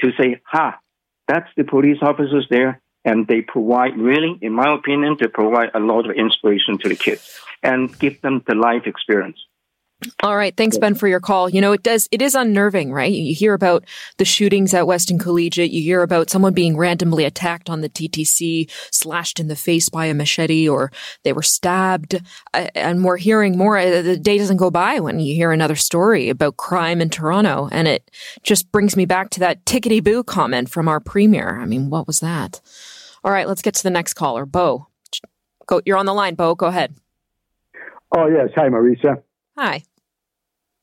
[0.00, 0.78] to say, ha,
[1.26, 2.80] that's the police officers there.
[3.04, 6.96] And they provide, really, in my opinion, they provide a lot of inspiration to the
[6.96, 9.38] kids and give them the life experience.
[10.22, 10.54] All right.
[10.56, 11.48] Thanks, Ben, for your call.
[11.48, 13.12] You know, it does, it is unnerving, right?
[13.12, 13.84] You hear about
[14.18, 15.70] the shootings at Weston Collegiate.
[15.70, 20.06] You hear about someone being randomly attacked on the TTC, slashed in the face by
[20.06, 22.20] a machete, or they were stabbed.
[22.52, 23.78] And we're hearing more.
[23.78, 27.68] Uh, the day doesn't go by when you hear another story about crime in Toronto.
[27.72, 28.10] And it
[28.42, 31.58] just brings me back to that tickety boo comment from our premier.
[31.60, 32.60] I mean, what was that?
[33.24, 33.48] All right.
[33.48, 34.44] Let's get to the next caller.
[34.46, 34.86] Bo.
[35.66, 36.54] Go, you're on the line, Bo.
[36.54, 36.94] Go ahead.
[38.14, 38.50] Oh, yes.
[38.54, 39.22] Hi, Marissa.
[39.56, 39.82] Hi.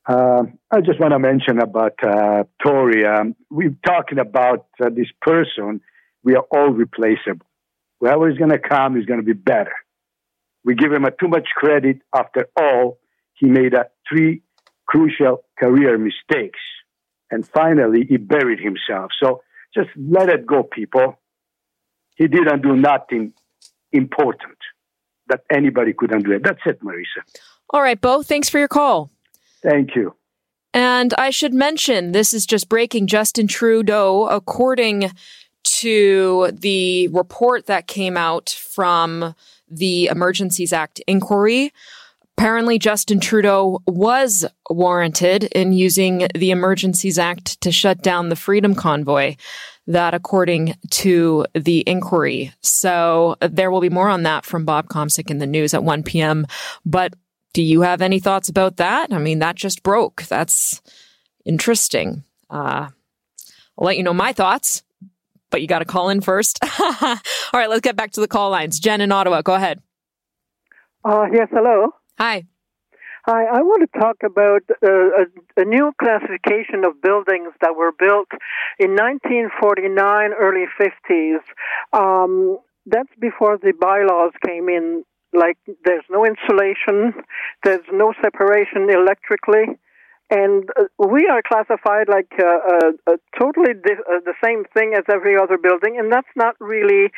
[0.04, 3.06] Uh, I just want to mention about uh, Tory.
[3.06, 5.80] Um, we're talking about uh, this person.
[6.24, 7.46] We are all replaceable.
[8.00, 9.72] Whoever is going to come is going to be better.
[10.64, 11.98] We give him a too much credit.
[12.12, 12.98] After all,
[13.34, 14.42] he made a three
[14.86, 16.58] crucial career mistakes,
[17.30, 19.12] and finally he buried himself.
[19.22, 21.18] So just let it go, people.
[22.14, 23.32] He didn't do nothing
[23.92, 24.58] important
[25.28, 26.42] that anybody could undo it.
[26.42, 27.22] That's it, Marissa.
[27.70, 28.22] All right, Bo.
[28.22, 29.10] Thanks for your call.
[29.62, 30.14] Thank you.
[30.74, 35.10] And I should mention this is just breaking Justin Trudeau, according
[35.64, 39.34] to the report that came out from
[39.70, 41.72] the Emergencies Act inquiry.
[42.36, 48.74] Apparently, Justin Trudeau was warranted in using the Emergencies Act to shut down the Freedom
[48.74, 49.36] Convoy.
[49.88, 52.52] That, according to the inquiry.
[52.60, 56.04] So there will be more on that from Bob Komsic in the news at 1
[56.04, 56.46] p.m.
[56.86, 57.14] But
[57.52, 59.12] do you have any thoughts about that?
[59.12, 60.22] I mean, that just broke.
[60.24, 60.80] That's
[61.44, 62.24] interesting.
[62.48, 62.88] Uh,
[63.78, 64.82] I'll let you know my thoughts,
[65.50, 66.58] but you got to call in first.
[66.80, 67.18] All
[67.52, 68.78] right, let's get back to the call lines.
[68.78, 69.80] Jen in Ottawa, go ahead.
[71.04, 71.90] Uh, yes, hello.
[72.18, 72.44] Hi.
[73.24, 77.92] Hi, I want to talk about uh, a, a, new classification of buildings that were
[77.96, 78.26] built
[78.80, 79.94] in 1949,
[80.34, 81.38] early 50s.
[81.92, 87.14] Um, that's before the bylaws came in like there's no insulation,
[87.62, 89.78] there's no separation electrically,
[90.28, 95.04] and uh, we are classified like uh, uh, totally di- uh, the same thing as
[95.08, 97.12] every other building, and that's not really,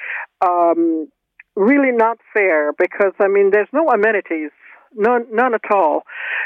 [0.45, 1.09] um,
[1.57, 4.51] really not fair because I mean there's no amenities.
[4.97, 6.03] None, none at all,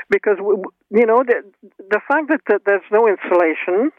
[0.09, 0.39] because
[0.91, 1.43] you know the
[1.79, 3.91] the fact that, that there's no insulation,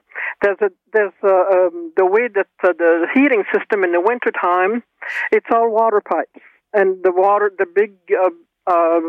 [0.41, 1.35] there's a there's a,
[1.67, 4.83] um, the way that uh, the heating system in the wintertime,
[5.31, 6.41] it's all water pipes
[6.73, 8.29] and the water, the big, uh,
[8.67, 9.01] uh,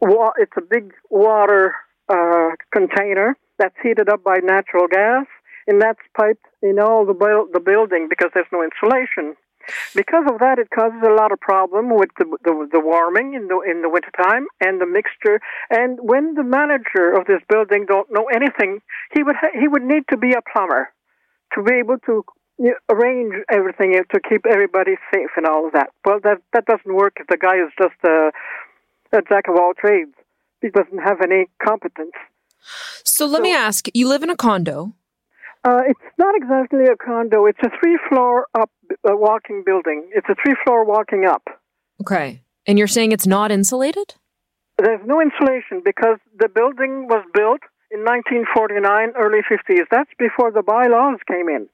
[0.00, 1.74] wa- it's a big water
[2.08, 5.26] uh, container that's heated up by natural gas,
[5.66, 9.36] and that's piped in all the bu- the building because there's no insulation.
[9.94, 13.48] Because of that, it causes a lot of problem with the, the, the warming in
[13.48, 15.40] the in the wintertime and the mixture.
[15.70, 18.80] And when the manager of this building don't know anything,
[19.12, 20.92] he would ha- he would need to be a plumber
[21.54, 22.24] to be able to
[22.88, 25.90] arrange everything to keep everybody safe and all of that.
[26.04, 28.30] Well, that that doesn't work if the guy is just a,
[29.12, 30.14] a jack of all trades.
[30.60, 32.12] He doesn't have any competence.
[33.04, 34.94] So let so, me ask: You live in a condo.
[35.64, 37.46] Uh, it's not exactly a condo.
[37.46, 40.08] It's a three-floor up uh, walking building.
[40.14, 41.42] It's a three-floor walking up.
[42.02, 44.14] Okay, and you're saying it's not insulated?
[44.78, 49.84] There's no insulation because the building was built in 1949, early 50s.
[49.90, 51.68] That's before the bylaws came in.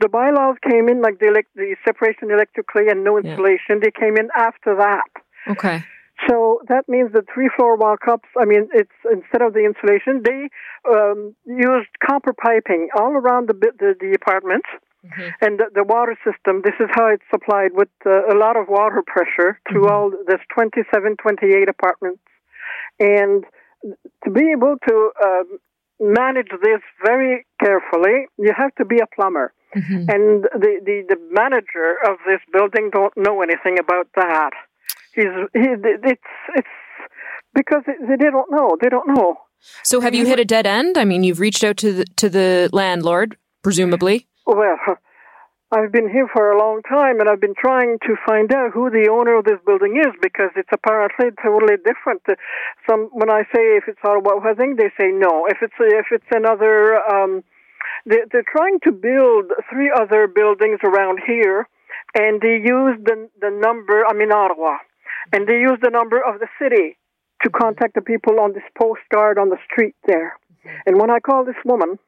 [0.00, 3.78] The bylaws came in like the, elect- the separation electrically and no insulation.
[3.80, 3.84] Yeah.
[3.84, 5.10] They came in after that.
[5.48, 5.84] Okay.
[6.26, 10.22] So that means the three floor walk ups, I mean, it's instead of the insulation,
[10.24, 10.48] they
[10.90, 14.66] um, used copper piping all around the, the, the apartments.
[15.06, 15.28] Mm-hmm.
[15.40, 18.66] And the, the, water system, this is how it's supplied with uh, a lot of
[18.68, 19.92] water pressure to mm-hmm.
[19.92, 22.20] all, there's 27, 28 apartments.
[22.98, 23.44] And
[24.24, 25.44] to be able to uh,
[26.00, 29.52] manage this very carefully, you have to be a plumber.
[29.76, 30.10] Mm-hmm.
[30.10, 34.50] And the, the, the manager of this building don't know anything about that.
[35.14, 35.66] He's he,
[36.04, 36.22] it's
[36.56, 36.68] it's
[37.54, 38.76] because they don't know.
[38.80, 39.36] They don't know.
[39.82, 40.96] So have you hit a dead end?
[40.96, 44.28] I mean, you've reached out to the, to the landlord, presumably.
[44.46, 44.78] Well,
[45.70, 48.88] I've been here for a long time, and I've been trying to find out who
[48.88, 52.22] the owner of this building is because it's apparently totally different.
[52.88, 55.46] Some when I say if it's Ottawa Housing, they say no.
[55.46, 56.96] If it's if it's another.
[57.04, 57.42] Um,
[58.06, 61.68] they're, they're trying to build three other buildings around here,
[62.14, 64.04] and they use the the number.
[64.08, 64.78] In Ottawa,
[65.32, 66.96] and they use the number of the city
[67.42, 70.36] to contact the people on this postcard on the street there.
[70.36, 70.76] Mm-hmm.
[70.86, 71.98] And when I call this woman,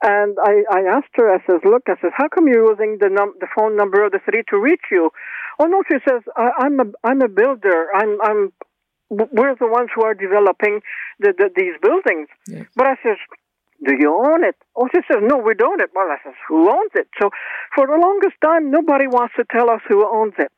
[0.00, 3.08] And I, I asked her, I says, look, I says, how come you're using the
[3.08, 5.10] num- the phone number of the city to reach you?
[5.58, 7.88] Oh no, she says, I, I'm a I'm a builder.
[7.94, 8.52] I'm I'm
[9.10, 10.82] we're the ones who are developing
[11.18, 12.28] the, the these buildings.
[12.46, 12.64] Yeah.
[12.76, 13.16] But I says,
[13.84, 14.54] do you own it?
[14.76, 15.90] Oh, she says, no, we don't it.
[15.94, 17.08] Well, I says, who owns it?
[17.20, 17.30] So
[17.74, 20.52] for the longest time, nobody wants to tell us who owns it.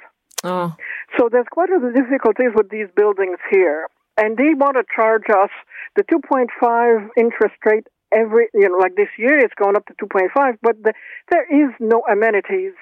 [0.44, 0.74] Oh.
[1.18, 3.88] So there's quite a difficulties with these buildings here.
[4.16, 5.50] And they want to charge us
[5.96, 10.58] the 2.5 interest rate every, you know, like this year it's going up to 2.5,
[10.62, 10.92] but the,
[11.30, 12.74] there is no amenities.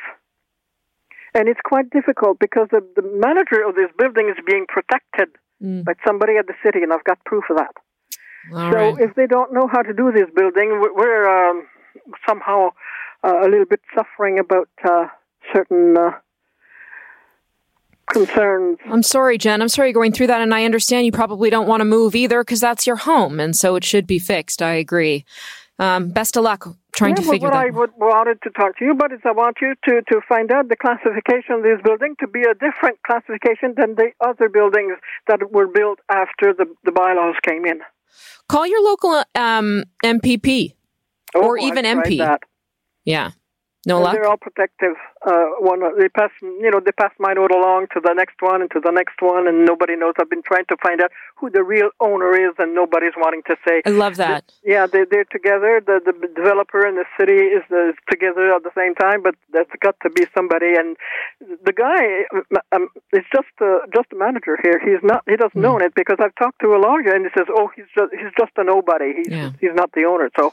[1.35, 5.29] And it's quite difficult because the, the manager of this building is being protected
[5.61, 5.85] Mm.
[5.85, 7.75] by somebody at the city, and I've got proof of that.
[8.55, 8.95] All so right.
[9.01, 11.67] if they don't know how to do this building, we- we're um,
[12.29, 12.69] somehow
[13.25, 15.07] uh, a little bit suffering about uh,
[15.53, 16.13] certain uh,
[18.13, 18.79] concerns.
[18.87, 19.61] I'm sorry, Jen.
[19.63, 22.15] I'm sorry you're going through that, and I understand you probably don't want to move
[22.15, 24.63] either because that's your home, and so it should be fixed.
[24.63, 25.25] I agree.
[25.79, 27.67] Um, best of luck trying yeah, to figure what that.
[27.67, 30.51] I would wanted to talk to you about is I want you to, to find
[30.51, 34.95] out the classification of this building to be a different classification than the other buildings
[35.29, 37.81] that were built after the, the bylaws came in.
[38.49, 40.75] Call your local um, MPP
[41.37, 42.19] or Oh, even I tried MP.
[42.19, 42.41] that.
[43.05, 43.31] Yeah.
[43.87, 44.13] No luck.
[44.13, 44.97] They're all protective.
[45.25, 48.61] Uh, one, they pass, you know, they pass my note along to the next one
[48.61, 50.15] and to the next one, and nobody knows.
[50.21, 53.57] I've been trying to find out who the real owner is, and nobody's wanting to
[53.67, 53.83] say.
[53.87, 54.45] I love that.
[54.65, 55.81] Yeah, they, they're together.
[55.85, 59.67] The the developer and the city is, is together at the same time, but there's
[59.81, 60.75] got to be somebody.
[60.75, 60.97] And
[61.65, 62.25] the guy
[62.73, 64.81] um, is just a, just a manager here.
[64.85, 65.23] He's not.
[65.29, 65.65] He doesn't Hmm.
[65.65, 68.33] own it because I've talked to a lawyer, and he says, "Oh, he's just he's
[68.37, 69.15] just a nobody.
[69.23, 69.51] He's Yeah.
[69.61, 70.51] he's not the owner." So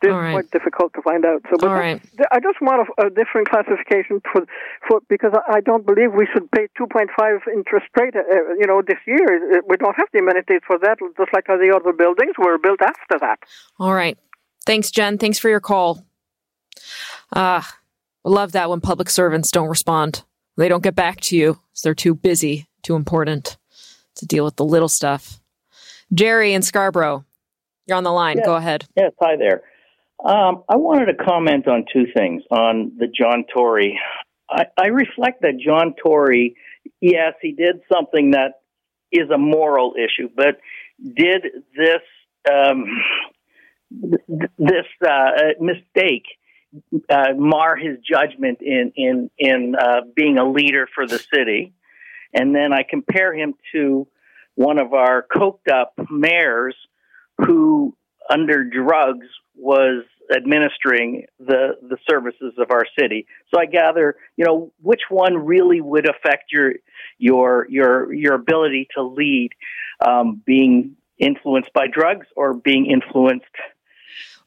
[0.00, 0.32] it's All right.
[0.32, 1.42] quite difficult to find out.
[1.50, 2.00] So, but All right.
[2.16, 4.42] th- I just want a, a different classification for
[4.88, 7.06] for because I, I don't believe we should pay 2.5
[7.54, 8.14] interest rate.
[8.16, 10.98] Uh, you know, this year Uh, we don't have the amenities for that.
[11.16, 13.38] Just like the other buildings were built after that.
[13.78, 14.18] All right.
[14.66, 15.18] Thanks, Jen.
[15.18, 16.04] Thanks for your call.
[17.34, 17.76] Ah,
[18.24, 20.24] I love that when public servants don't respond.
[20.56, 21.54] They don't get back to you.
[21.54, 23.56] 'cause They're too busy, too important
[24.16, 25.40] to deal with the little stuff.
[26.12, 27.24] Jerry in Scarborough,
[27.86, 28.36] you're on the line.
[28.38, 28.44] Yeah.
[28.44, 28.84] Go ahead.
[28.96, 29.62] Yes, hi there.
[30.24, 33.98] Um, I wanted to comment on two things on the John Tory.
[34.48, 36.56] I, I reflect that John Tory,
[37.00, 38.60] yes, he did something that
[39.10, 40.58] is a moral issue, but
[41.02, 42.02] did this
[42.50, 42.84] um,
[44.00, 45.30] th- this uh,
[45.60, 46.24] mistake
[47.10, 51.74] uh, mar his judgment in in in uh, being a leader for the city?
[52.34, 54.08] And then I compare him to
[54.54, 56.76] one of our coked up mayors
[57.38, 57.94] who,
[58.30, 60.04] under drugs, was
[60.34, 63.26] administering the the services of our city.
[63.52, 66.72] So I gather, you know, which one really would affect your
[67.18, 69.50] your your your ability to lead,
[70.06, 73.44] um, being influenced by drugs or being influenced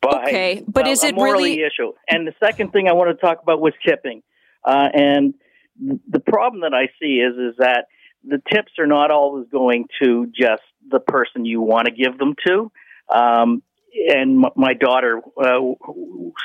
[0.01, 1.93] by Okay, but well, is a it morally really- issue?
[2.09, 4.23] And the second thing I want to talk about was tipping,
[4.63, 5.33] uh, and
[6.09, 7.85] the problem that I see is is that
[8.27, 12.33] the tips are not always going to just the person you want to give them
[12.47, 12.71] to.
[13.13, 13.63] Um,
[14.09, 15.59] and m- my daughter uh,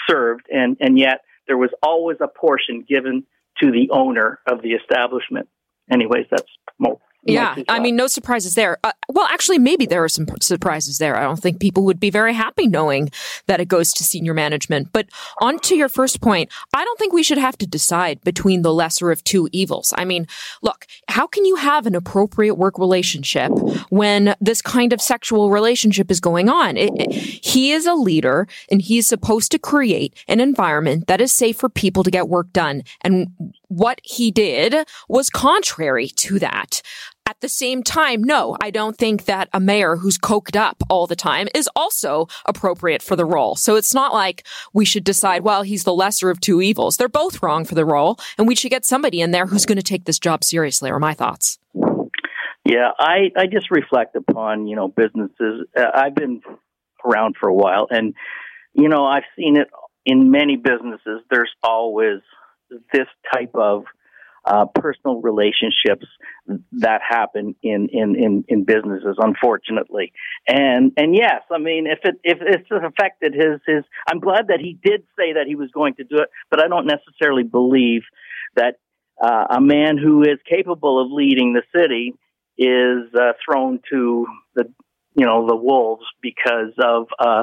[0.09, 3.25] served, and, and yet there was always a portion given
[3.61, 5.49] to the owner of the establishment.
[5.91, 8.79] Anyways, that's mo- my Yeah, I mean, no surprises there.
[8.83, 11.17] Uh, well, actually, maybe there are some surprises there.
[11.17, 13.11] I don't think people would be very happy knowing
[13.47, 14.91] that it goes to senior management.
[14.93, 15.09] But
[15.41, 18.73] on to your first point, I don't think we should have to decide between the
[18.73, 19.93] lesser of two evils.
[19.99, 20.27] I mean,
[20.63, 23.51] look, how can you have an appropriate work relationship
[23.91, 26.77] when this kind of sexual relationship is going on?
[26.77, 27.11] It, it-
[27.51, 31.57] he is a leader and he is supposed to create an environment that is safe
[31.59, 32.83] for people to get work done.
[33.03, 33.29] And
[33.69, 34.75] what he did
[35.09, 36.81] was contrary to that.
[37.31, 41.07] At the same time, no, I don't think that a mayor who's coked up all
[41.07, 43.55] the time is also appropriate for the role.
[43.55, 46.97] So it's not like we should decide, well, he's the lesser of two evils.
[46.97, 49.77] They're both wrong for the role, and we should get somebody in there who's going
[49.77, 51.61] to take this job seriously, are my thoughts.
[52.65, 55.69] Yeah, I, I just reflect upon, you know, businesses.
[55.77, 56.41] Uh, I've been
[57.05, 58.13] around for a while and,
[58.73, 59.69] you know, I've seen it
[60.05, 61.23] in many businesses.
[61.31, 62.23] There's always
[62.93, 63.85] this type of
[64.45, 66.07] uh, personal relationships
[66.73, 70.13] that happen in, in, in, in businesses, unfortunately.
[70.49, 74.61] And, and yes, I mean, if it, if it's affected his, his, I'm glad that
[74.61, 78.03] he did say that he was going to do it, but I don't necessarily believe
[78.57, 78.79] that
[79.21, 82.15] uh, a man who is capable of leading the city
[82.57, 84.65] is uh, thrown to the
[85.15, 87.43] you know the wolves because of uh,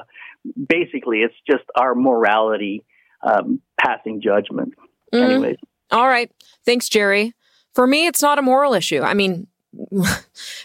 [0.70, 2.84] basically it's just our morality
[3.22, 4.74] um, passing judgment.
[5.14, 5.24] Mhm.
[5.24, 5.58] Anyways,
[5.92, 6.32] All right.
[6.66, 7.34] Thanks, Jerry.
[7.74, 9.02] For me, it's not a moral issue.
[9.02, 9.48] I mean,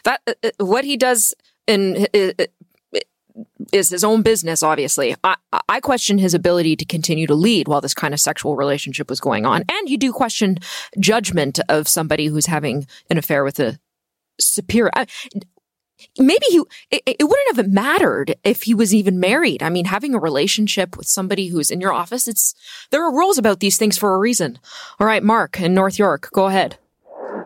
[0.05, 1.35] that uh, uh, what he does
[1.67, 2.45] in uh,
[3.73, 5.15] is his own business, obviously.
[5.25, 5.37] I,
[5.69, 9.21] I question his ability to continue to lead while this kind of sexual relationship was
[9.21, 9.65] going on.
[9.71, 10.59] And you do question
[10.99, 13.79] judgment of somebody who's having an affair with a
[14.41, 14.91] superior.
[16.19, 19.63] Maybe he, it, it, wouldn't have mattered if he was even married.
[19.63, 22.55] I mean, having a relationship with somebody who's in your office, it's,
[22.91, 24.59] there are rules about these things for a reason.
[24.99, 26.79] All right, Mark in North York, go ahead.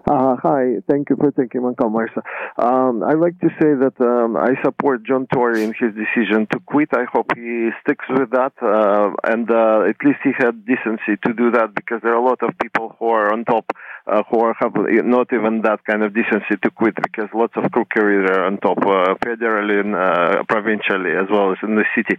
[0.08, 2.22] Uh, hi, thank you for taking my call, Marcia.
[2.58, 6.60] Um, I'd like to say that um, I support John Tory in his decision to
[6.64, 6.90] quit.
[6.92, 11.32] I hope he sticks with that, uh, and uh, at least he had decency to
[11.34, 13.72] do that because there are a lot of people who are on top
[14.06, 14.72] uh, who are, have
[15.04, 18.78] not even that kind of decency to quit because lots of crookery are on top,
[18.78, 22.16] uh, federally and uh, provincially as well as in the city.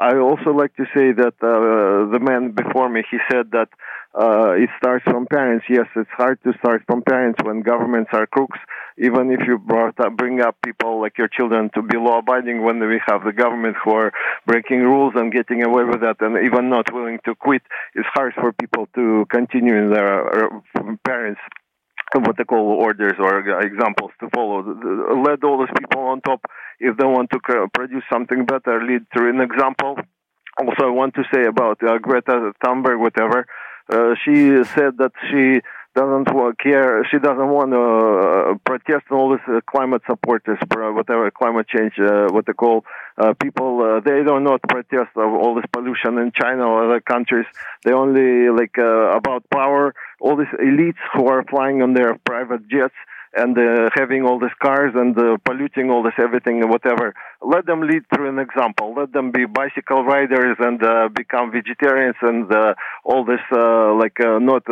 [0.00, 3.68] I also like to say that the man before me, he said that
[4.14, 5.66] uh, it starts from parents.
[5.68, 8.58] Yes, it's hard to start from parents when governments are crooks.
[8.96, 12.62] Even if you brought up, bring up people like your children to be law abiding,
[12.62, 14.12] when we have the government who are
[14.46, 17.62] breaking rules and getting away with that, and even not willing to quit,
[17.94, 20.60] it's hard for people to continue in their uh,
[21.04, 21.40] parents
[22.20, 24.62] what they call orders or examples to follow.
[24.62, 26.44] Let all those people on top,
[26.78, 27.40] if they want to
[27.74, 29.96] produce something better, lead through an example.
[30.58, 33.46] Also, I want to say about uh, Greta Thunberg, whatever.
[33.88, 35.60] Uh, she said that she
[35.94, 36.26] doesn't
[36.58, 37.06] care.
[37.10, 42.28] She doesn't want to uh, protest all this uh, climate supporters, whatever climate change, uh,
[42.30, 42.84] what they call
[43.16, 43.80] uh, people.
[43.80, 47.46] Uh, they don't not protest of all this pollution in China or other countries.
[47.84, 49.94] They only like about power.
[50.20, 52.94] All these elites who are flying on their private jets
[53.36, 57.14] and uh, having all these cars and uh, polluting all this everything and whatever.
[57.42, 58.94] Let them lead through an example.
[58.96, 62.74] Let them be bicycle riders and uh, become vegetarians and uh,
[63.04, 64.64] all this uh, like uh, not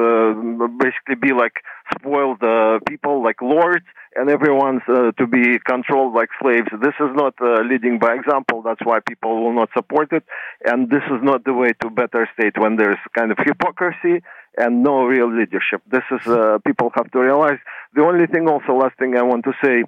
[0.79, 1.57] basically be like
[1.95, 3.85] spoiled uh people like lords
[4.17, 6.69] and everyone's to be controlled like slaves.
[6.81, 8.63] This is not leading by example.
[8.63, 10.25] That's why people will not support it.
[10.65, 14.23] And this is not the way to better state when there's kind of hypocrisy
[14.57, 15.83] and no real leadership.
[15.91, 17.59] This is uh, people have to realize.
[17.95, 19.85] The only thing, also, last thing I want to say.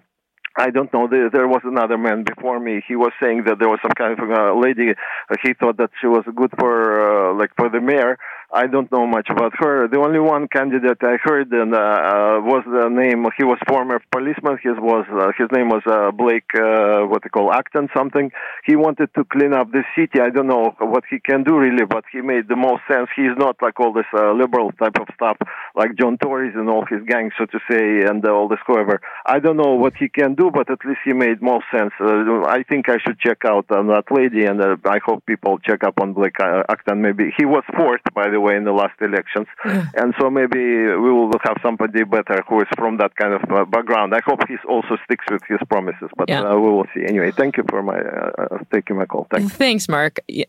[0.57, 1.09] I don't know.
[1.11, 2.81] There, there was another man before me.
[2.87, 4.91] He was saying that there was some kind of a lady.
[4.91, 8.17] Uh, he thought that she was good for, uh, like, for the mayor.
[8.55, 9.89] I don't know much about her.
[9.89, 13.27] The only one candidate I heard and, uh, uh, was the name.
[13.37, 14.59] He was former policeman.
[14.63, 16.51] His was uh, his name was uh, Blake.
[16.55, 18.31] Uh, what they call Acton something.
[18.65, 20.21] He wanted to clean up the city.
[20.21, 23.09] I don't know what he can do really, but he made the most sense.
[23.17, 25.37] He's not like all this uh, liberal type of stuff
[25.75, 28.61] like John Tories and all his gang, so to say, and uh, all this.
[28.67, 31.93] However, I don't know what he can do, but at least he made most sense.
[32.01, 35.59] Uh, I think I should check out on that lady, and uh, I hope people
[35.59, 37.03] check up on Blake uh, Acton.
[37.03, 39.49] Maybe he was fourth, by the way, in the last elections.
[40.01, 40.63] And so maybe
[41.05, 44.15] we will have somebody better who is from that kind of uh, background.
[44.15, 46.43] I hope he also sticks with his promises, but yeah.
[46.43, 47.03] uh, we will see.
[47.07, 49.27] Anyway, thank you for my uh, uh taking my call.
[49.31, 49.53] Thanks.
[49.55, 50.21] Thanks, Mark.
[50.35, 50.47] Yeah.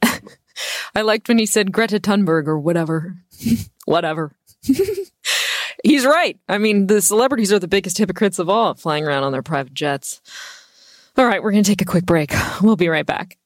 [0.96, 3.18] I liked when he said Greta Thunberg or whatever.
[3.86, 4.36] whatever.
[5.84, 6.40] He's right.
[6.48, 9.74] I mean, the celebrities are the biggest hypocrites of all, flying around on their private
[9.74, 10.22] jets.
[11.18, 12.34] All right, we're going to take a quick break.
[12.62, 13.38] We'll be right back.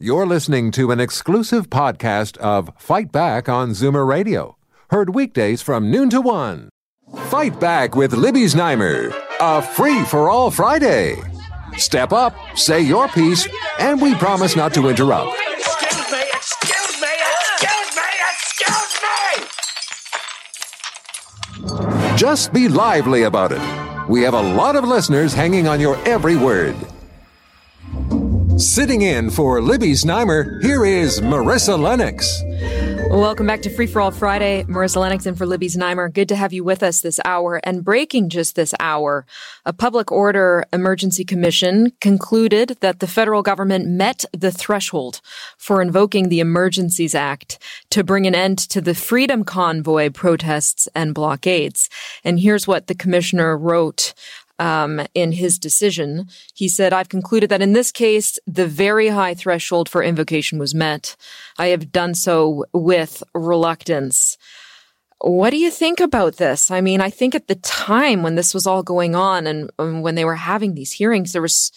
[0.00, 4.56] You're listening to an exclusive podcast of Fight Back on Zoomer Radio,
[4.90, 6.68] heard weekdays from noon to one.
[7.24, 11.16] Fight Back with Libby Znaimer, a free for all Friday.
[11.76, 13.48] Step up, say your piece,
[13.80, 15.36] and we promise not to interrupt.
[15.56, 17.08] Excuse me, excuse me,
[17.50, 18.02] excuse me,
[21.58, 22.16] excuse me!
[22.16, 24.08] Just be lively about it.
[24.08, 26.76] We have a lot of listeners hanging on your every word.
[28.58, 32.42] Sitting in for Libby Znaimer, here is Marissa Lennox.
[33.08, 34.64] Welcome back to Free for All Friday.
[34.64, 36.12] Marissa Lennox in for Libby Znaimer.
[36.12, 37.60] Good to have you with us this hour.
[37.62, 39.26] And breaking just this hour,
[39.64, 45.20] a public order emergency commission concluded that the federal government met the threshold
[45.56, 51.14] for invoking the Emergencies Act to bring an end to the Freedom Convoy protests and
[51.14, 51.88] blockades.
[52.24, 54.14] And here's what the commissioner wrote
[54.58, 56.28] um, in his decision.
[56.54, 60.74] He said, I've concluded that in this case, the very high threshold for invocation was
[60.74, 61.16] met.
[61.58, 64.36] I have done so with reluctance.
[65.20, 66.70] What do you think about this?
[66.70, 70.02] I mean, I think at the time when this was all going on and, and
[70.02, 71.72] when they were having these hearings, there was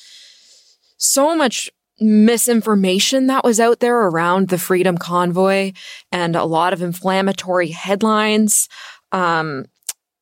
[0.97, 5.71] so much misinformation that was out there around the Freedom Convoy
[6.11, 8.67] and a lot of inflammatory headlines.
[9.11, 9.65] Um,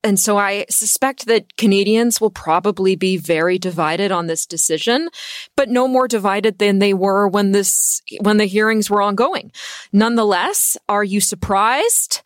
[0.02, 5.10] and so I suspect that Canadians will probably be very divided on this decision,
[5.56, 9.52] but no more divided than they were when this, when the hearings were ongoing.
[9.92, 12.22] Nonetheless, are you surprised?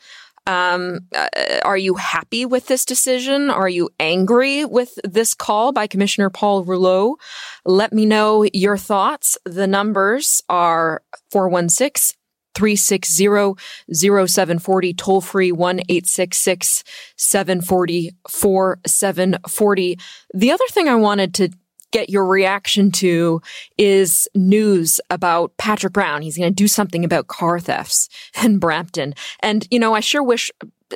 [0.46, 1.28] Um, uh,
[1.64, 3.50] are you happy with this decision?
[3.50, 7.16] Are you angry with this call by Commissioner Paul Rouleau?
[7.64, 9.38] Let me know your thoughts.
[9.46, 12.16] The numbers are 416
[12.54, 13.54] 360
[13.92, 16.84] 0740, toll free 1 866
[17.16, 19.98] 740 4740.
[20.32, 21.50] The other thing I wanted to
[21.94, 23.40] get your reaction to
[23.78, 26.22] is news about Patrick Brown.
[26.22, 28.08] He's going to do something about car thefts
[28.42, 29.14] in Brampton.
[29.40, 30.50] And, you know, I sure wish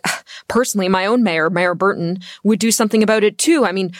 [0.48, 3.64] personally my own mayor, Mayor Burton, would do something about it too.
[3.64, 3.92] I mean,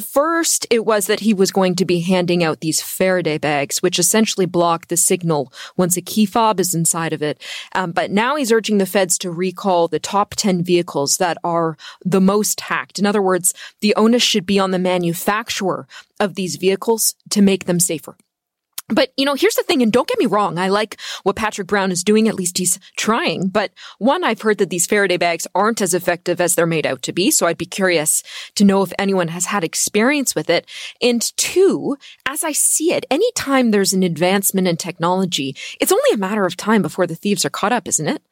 [0.00, 3.98] first, it was that he was going to be handing out these Faraday bags, which
[3.98, 7.40] essentially block the signal once a key fob is inside of it.
[7.74, 11.76] Um, but now he's urging the feds to recall the top 10 vehicles that are
[12.04, 12.98] the most hacked.
[12.98, 15.86] In other words, the onus should be on the manufacturer
[16.20, 18.16] of these vehicles to make them safer.
[18.94, 21.66] But, you know, here's the thing, and don't get me wrong, I like what Patrick
[21.66, 23.48] Brown is doing, at least he's trying.
[23.48, 27.02] But one, I've heard that these Faraday bags aren't as effective as they're made out
[27.02, 28.22] to be, so I'd be curious
[28.56, 30.68] to know if anyone has had experience with it.
[31.00, 31.96] And two,
[32.28, 36.56] as I see it, anytime there's an advancement in technology, it's only a matter of
[36.56, 38.22] time before the thieves are caught up, isn't it?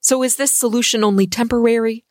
[0.00, 2.04] So is this solution only temporary?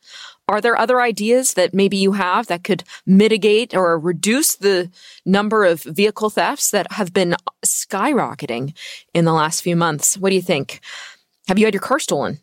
[0.48, 4.90] Are there other ideas that maybe you have that could mitigate or reduce the
[5.26, 8.74] number of vehicle thefts that have been skyrocketing
[9.12, 10.16] in the last few months?
[10.16, 10.80] What do you think?
[11.48, 12.38] Have you had your car stolen?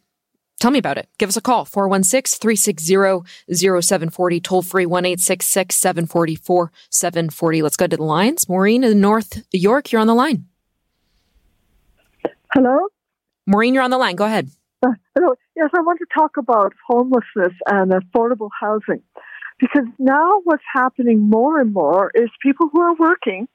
[0.59, 1.09] Tell me about it.
[1.17, 7.61] Give us a call, 416 360 0740, toll free 1 744 740.
[7.61, 8.47] Let's go to the lines.
[8.47, 10.45] Maureen in North York, you're on the line.
[12.53, 12.87] Hello?
[13.47, 14.15] Maureen, you're on the line.
[14.15, 14.49] Go ahead.
[14.81, 15.35] Uh, hello.
[15.55, 19.01] Yes, I want to talk about homelessness and affordable housing
[19.59, 23.47] because now what's happening more and more is people who are working,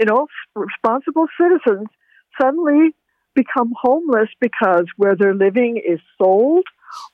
[0.00, 1.88] you know, responsible citizens
[2.40, 2.94] suddenly
[3.34, 6.64] become homeless because where they're living is sold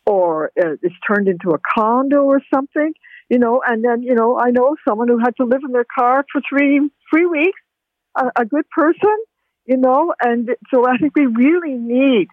[0.07, 2.93] or uh, it's turned into a condo or something,
[3.29, 5.87] you know, and then, you know, I know someone who had to live in their
[5.99, 7.61] car for three, three weeks,
[8.17, 9.17] a, a good person,
[9.67, 12.29] you know, and so I think we really need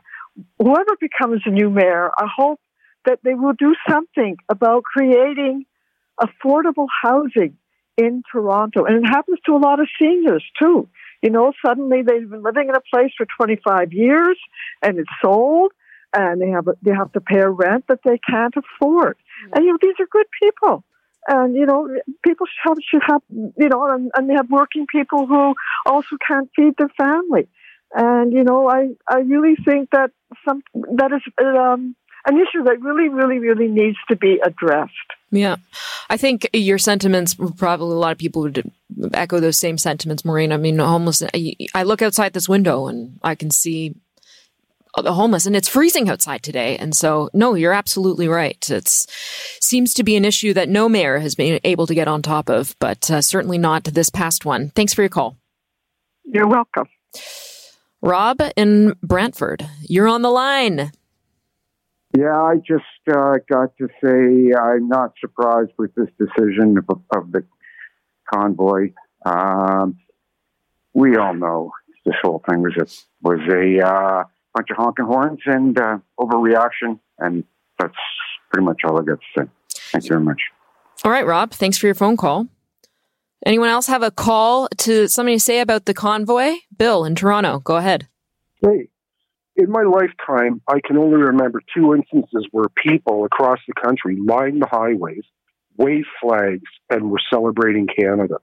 [0.59, 2.59] whoever becomes a new mayor, I hope
[3.05, 5.65] that they will do something about creating
[6.19, 7.57] affordable housing
[7.97, 8.85] in Toronto.
[8.85, 10.87] And it happens to a lot of seniors too.
[11.21, 14.37] You know, suddenly they've been living in a place for 25 years
[14.83, 15.71] and it's sold
[16.13, 19.17] and they have, a, they have to pay a rent that they can't afford.
[19.45, 19.55] Mm.
[19.55, 20.83] And, you know, these are good people.
[21.27, 21.89] And, you know,
[22.23, 26.17] people should have, should have you know, and, and they have working people who also
[26.25, 27.49] can't feed their family.
[27.93, 30.11] And you know, I I really think that
[30.45, 30.61] some
[30.95, 31.95] that is um,
[32.27, 34.91] an issue that really, really, really needs to be addressed.
[35.31, 35.57] Yeah,
[36.09, 38.71] I think your sentiments probably a lot of people would
[39.13, 40.51] echo those same sentiments, Maureen.
[40.51, 41.23] I mean, homeless.
[41.73, 43.95] I look outside this window and I can see
[44.95, 46.77] the homeless and it's freezing outside today.
[46.77, 48.69] And so, no, you're absolutely right.
[48.69, 52.21] It seems to be an issue that no mayor has been able to get on
[52.21, 54.71] top of, but uh, certainly not this past one.
[54.71, 55.37] Thanks for your call.
[56.23, 56.87] You're welcome.
[58.07, 60.91] Rob in Brantford, you're on the line.
[62.17, 67.33] Yeah, I just uh, got to say I'm not surprised with this decision of, of
[67.33, 67.43] the
[68.33, 68.93] convoy.
[69.25, 69.97] Um,
[70.93, 71.71] we all know
[72.05, 72.87] this whole thing was a
[73.27, 74.23] was a uh,
[74.55, 77.43] bunch of honking horns and uh, overreaction, and
[77.77, 77.93] that's
[78.49, 79.49] pretty much all I got to say.
[79.91, 80.39] Thank you very much.
[81.03, 81.51] All right, Rob.
[81.51, 82.47] Thanks for your phone call.
[83.45, 86.55] Anyone else have a call to something to say about the convoy?
[86.75, 88.07] Bill in Toronto, go ahead.
[88.61, 88.89] Hey,
[89.55, 94.61] in my lifetime, I can only remember two instances where people across the country lined
[94.61, 95.23] the highways,
[95.77, 98.35] waved flags, and were celebrating Canada.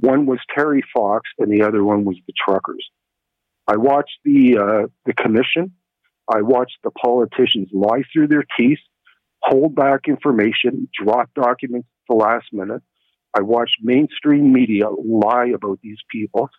[0.00, 2.88] One was Terry Fox, and the other one was the truckers.
[3.66, 5.72] I watched the uh, the commission.
[6.32, 8.78] I watched the politicians lie through their teeth,
[9.42, 12.82] hold back information, drop documents at the last minute,
[13.34, 16.50] I watched mainstream media lie about these people,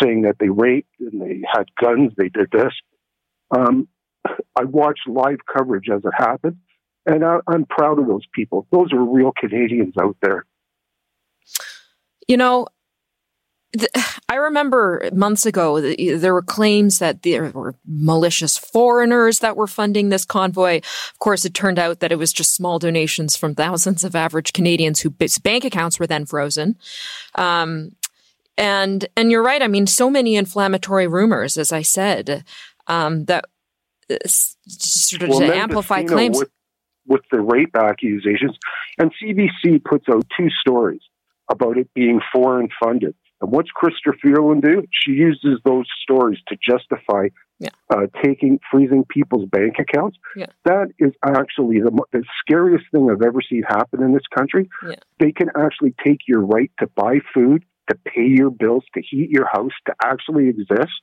[0.00, 2.72] saying that they raped and they had guns, they did this.
[3.50, 3.88] Um,
[4.58, 6.58] I watched live coverage as it happened,
[7.06, 8.66] and I, I'm proud of those people.
[8.70, 10.46] Those are real Canadians out there.
[12.28, 12.66] You know,
[14.28, 20.08] I remember months ago there were claims that there were malicious foreigners that were funding
[20.08, 20.78] this convoy.
[20.78, 24.52] Of course, it turned out that it was just small donations from thousands of average
[24.52, 26.76] Canadians whose bank accounts were then frozen.
[27.34, 27.92] Um,
[28.56, 29.62] and and you're right.
[29.62, 32.44] I mean, so many inflammatory rumors, as I said,
[32.86, 33.46] um, that
[34.10, 36.38] uh, sort of well, to amplify claims.
[36.38, 36.50] With,
[37.06, 38.56] with the rape accusations,
[38.98, 41.00] and CBC puts out two stories
[41.48, 43.14] about it being foreign funded.
[43.40, 44.84] And what's Chrystia Freeland do?
[44.92, 47.28] She uses those stories to justify
[47.58, 47.70] Yeah.
[47.88, 50.18] Uh, taking, freezing people's bank accounts.
[50.36, 50.46] Yeah.
[50.64, 54.68] That is actually the, the scariest thing I've ever seen happen in this country.
[54.86, 54.96] Yeah.
[55.18, 59.30] They can actually take your right to buy food, to pay your bills, to heat
[59.30, 61.00] your house, to actually exist.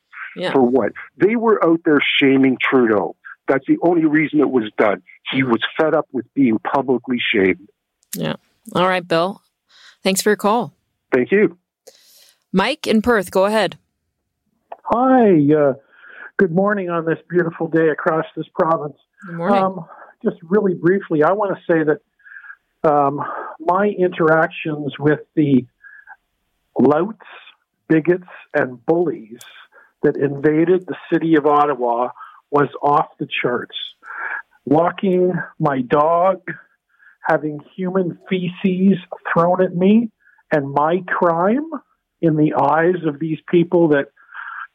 [0.52, 0.92] For what?
[1.18, 3.16] They were out there shaming Trudeau.
[3.48, 5.02] That's the only reason it was done.
[5.32, 7.70] He was fed up with being publicly shamed.
[8.14, 8.36] Yeah.
[8.74, 9.42] All right, Bill.
[10.04, 10.74] Thanks for your call.
[11.14, 11.58] Thank you.
[12.52, 13.78] Mike in Perth, go ahead.
[14.84, 15.32] Hi.
[15.54, 15.74] Uh,
[16.38, 18.98] good morning on this beautiful day across this province.
[19.26, 19.64] Good morning.
[19.64, 19.86] Um,
[20.24, 23.22] just really briefly, I want to say that um,
[23.60, 25.66] my interactions with the
[26.80, 27.26] louts,
[27.90, 29.40] bigots, and bullies
[30.04, 32.10] that invaded the city of Ottawa
[32.50, 33.76] was off the charts.
[34.66, 36.42] Walking my dog,
[37.22, 39.00] having human feces
[39.34, 40.12] thrown at me,
[40.52, 41.70] and my crime
[42.22, 44.08] in the eyes of these people that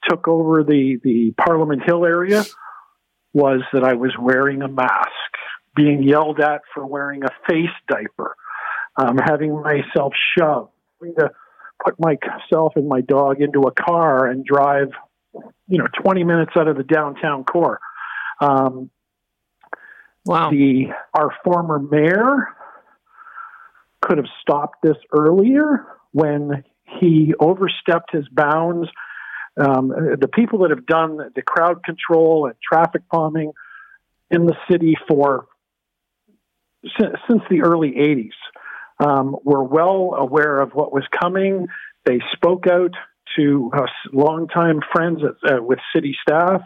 [0.09, 2.45] took over the, the Parliament Hill area
[3.33, 5.09] was that I was wearing a mask,
[5.75, 8.37] being yelled at for wearing a face diaper,
[8.97, 10.71] um, having myself shoved,
[11.01, 11.31] having to
[11.85, 14.89] put myself and my dog into a car and drive,
[15.67, 17.81] you know, 20 minutes out of the downtown core.
[18.41, 18.91] Um,
[20.25, 20.51] wow.
[20.51, 22.49] The our former mayor
[24.03, 26.65] could have stopped this earlier when
[27.01, 28.89] he overstepped his bounds.
[29.61, 33.53] Um, the people that have done the crowd control and traffic bombing
[34.31, 35.47] in the city for
[36.99, 41.67] since, since the early 80s um, were well aware of what was coming.
[42.05, 42.93] They spoke out
[43.37, 43.71] to
[44.13, 46.63] longtime friends at, uh, with city staff.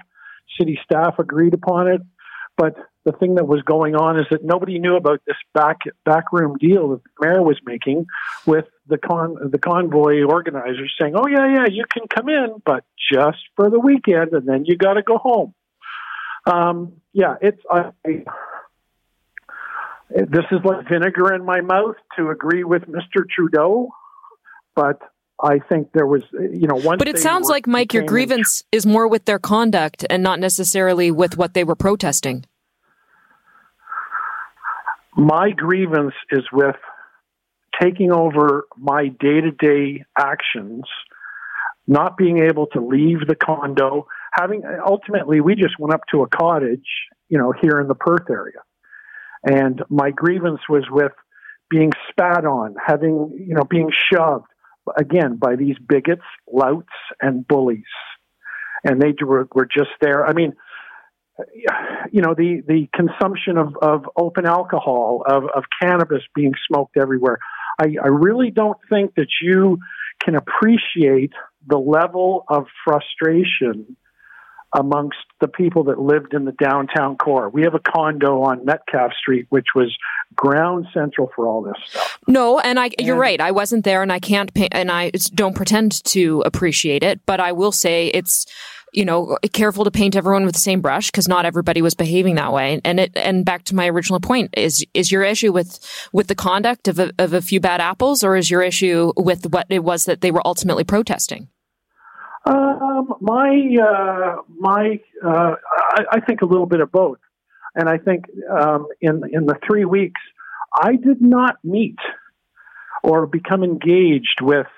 [0.59, 2.01] City staff agreed upon it,
[2.57, 2.75] but
[3.07, 6.91] the thing that was going on is that nobody knew about this back backroom deal
[6.91, 8.07] that the mayor was making
[8.45, 12.85] with the con the convoy organizers, saying, "Oh yeah, yeah, you can come in, but
[13.13, 15.55] just for the weekend, and then you got to go home."
[16.47, 17.93] Um, yeah, it's I,
[20.11, 23.23] this is like vinegar in my mouth to agree with Mr.
[23.31, 23.91] Trudeau,
[24.75, 25.01] but
[25.41, 26.99] I think there was, you know, one.
[26.99, 31.13] But it sounds like, Mike, your grievance is more with their conduct and not necessarily
[31.13, 32.45] with what they were protesting.
[35.17, 36.77] My grievance is with
[37.81, 40.85] taking over my day to day actions,
[41.87, 46.29] not being able to leave the condo, having ultimately, we just went up to a
[46.29, 46.87] cottage,
[47.29, 48.61] you know, here in the Perth area.
[49.43, 51.13] And my grievance was with
[51.71, 54.47] being spat on, having, you know, being shoved
[54.99, 57.85] again by these bigots, louts, and bullies.
[58.85, 60.27] And they were, were just there.
[60.27, 60.53] I mean,
[62.13, 67.39] you know, the, the consumption of, of open alcohol, of, of cannabis being smoked everywhere.
[67.79, 69.79] I, I really don't think that you
[70.23, 71.33] can appreciate
[71.67, 73.97] the level of frustration
[74.73, 77.49] amongst the people that lived in the downtown core.
[77.49, 79.97] We have a condo on Metcalfe Street, which was
[80.35, 82.19] ground central for all this stuff.
[82.27, 83.41] No, and I, you're right.
[83.41, 87.21] I wasn't there, and I can't, pay, and I don't pretend to appreciate it.
[87.27, 88.47] But I will say it's,
[88.93, 92.37] you know, careful to paint everyone with the same brush because not everybody was behaving
[92.37, 92.81] that way.
[92.85, 95.81] And it, and back to my original point is is your issue with
[96.13, 99.47] with the conduct of a, of a few bad apples, or is your issue with
[99.53, 101.49] what it was that they were ultimately protesting?
[102.47, 105.55] Um, my uh, my uh,
[105.91, 107.19] I, I, think a little bit of both,
[107.75, 110.21] and I think um, in in the three weeks
[110.81, 111.99] I did not meet
[113.03, 114.69] or become engaged with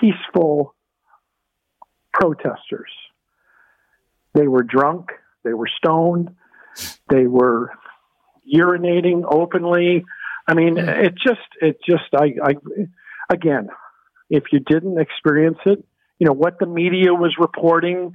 [0.00, 0.74] peaceful
[2.12, 2.90] protesters.
[4.34, 5.10] They were drunk.
[5.44, 6.34] They were stoned.
[7.08, 7.72] They were
[8.52, 10.04] urinating openly.
[10.46, 12.54] I mean, it just it just I, I
[13.28, 13.68] again,
[14.30, 15.84] if you didn't experience it
[16.20, 18.14] you know what the media was reporting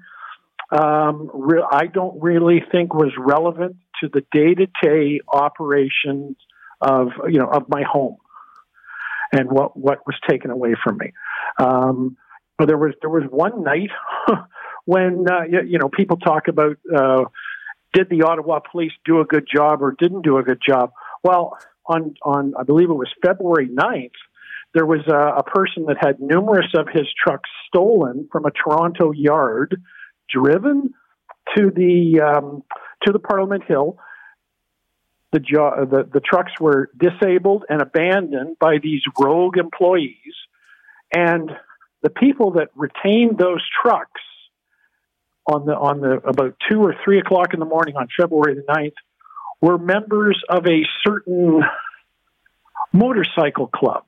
[0.71, 6.37] um, re- i don't really think was relevant to the day-to-day operations
[6.79, 8.15] of you know of my home
[9.33, 11.11] and what what was taken away from me
[11.59, 12.15] um,
[12.57, 13.89] but there was there was one night
[14.85, 17.25] when uh, you, you, know people talk about uh,
[17.93, 20.91] did the Ottawa police do a good job or didn't do a good job
[21.23, 24.11] well on on I believe it was February 9th
[24.75, 29.13] there was a, a person that had numerous of his trucks stolen from a Toronto
[29.13, 29.81] yard,
[30.29, 30.93] driven
[31.55, 32.63] to the um,
[33.03, 33.97] to the Parliament Hill.
[35.31, 40.35] The, jo- the the trucks were disabled and abandoned by these rogue employees,
[41.13, 41.51] and
[42.03, 44.21] the people that retained those trucks
[45.47, 48.61] on the on the about two or three o'clock in the morning on February the
[48.61, 48.93] 9th
[49.61, 51.61] were members of a certain
[52.91, 54.05] motorcycle club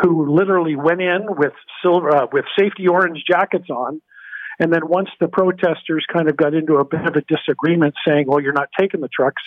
[0.00, 1.52] who literally went in with
[1.82, 4.00] silver uh, with safety orange jackets on
[4.58, 8.26] And then once the protesters kind of got into a bit of a disagreement saying,
[8.28, 9.42] well, you're not taking the trucks,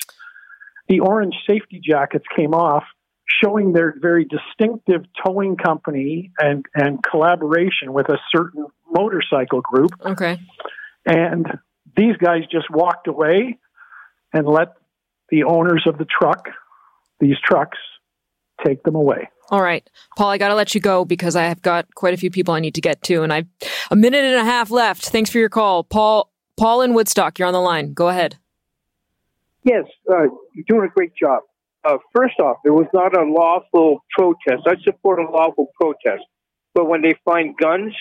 [0.87, 2.83] the orange safety jackets came off,
[3.43, 9.91] showing their very distinctive towing company and, and collaboration with a certain motorcycle group.
[10.05, 10.39] Okay.
[11.05, 11.45] And
[11.95, 13.59] these guys just walked away
[14.33, 14.73] and let
[15.29, 16.47] the owners of the truck,
[17.19, 17.77] these trucks,
[18.65, 19.29] take them away.
[19.49, 19.87] All right,
[20.17, 22.53] Paul, I got to let you go because I have got quite a few people
[22.53, 23.47] I need to get to, and I've
[23.91, 25.09] a minute and a half left.
[25.09, 26.31] Thanks for your call, Paul.
[26.57, 27.93] Paul in Woodstock, you're on the line.
[27.93, 28.37] Go ahead.
[29.63, 31.43] Yes, uh, you're doing a great job.
[31.83, 34.63] Uh, first off, there was not a lawful protest.
[34.65, 36.23] I support a lawful protest,
[36.73, 37.93] but when they find guns,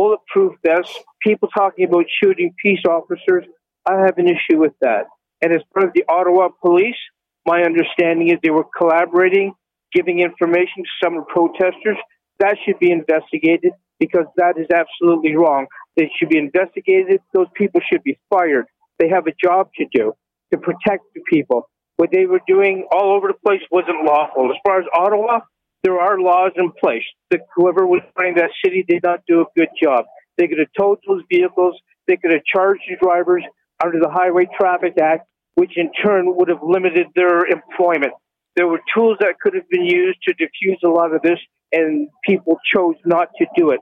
[0.00, 3.44] bulletproof vests, people talking about shooting peace officers,
[3.86, 5.04] I have an issue with that.
[5.42, 7.00] And as part of the Ottawa police,
[7.46, 9.52] my understanding is they were collaborating
[9.92, 11.96] giving information to some protesters,
[12.38, 15.66] that should be investigated because that is absolutely wrong.
[15.96, 17.20] It should be investigated.
[17.34, 18.66] Those people should be fired.
[18.98, 20.12] They have a job to do
[20.52, 21.68] to protect the people.
[21.96, 24.50] What they were doing all over the place wasn't lawful.
[24.50, 25.40] As far as Ottawa,
[25.82, 27.04] there are laws in place.
[27.30, 30.04] The, whoever was running that city did not do a good job.
[30.36, 31.76] They could have towed those vehicles.
[32.06, 33.44] They could have charged the drivers
[33.82, 38.12] under the Highway Traffic Act, which in turn would have limited their employment.
[38.56, 41.38] There were tools that could have been used to diffuse a lot of this,
[41.72, 43.80] and people chose not to do it.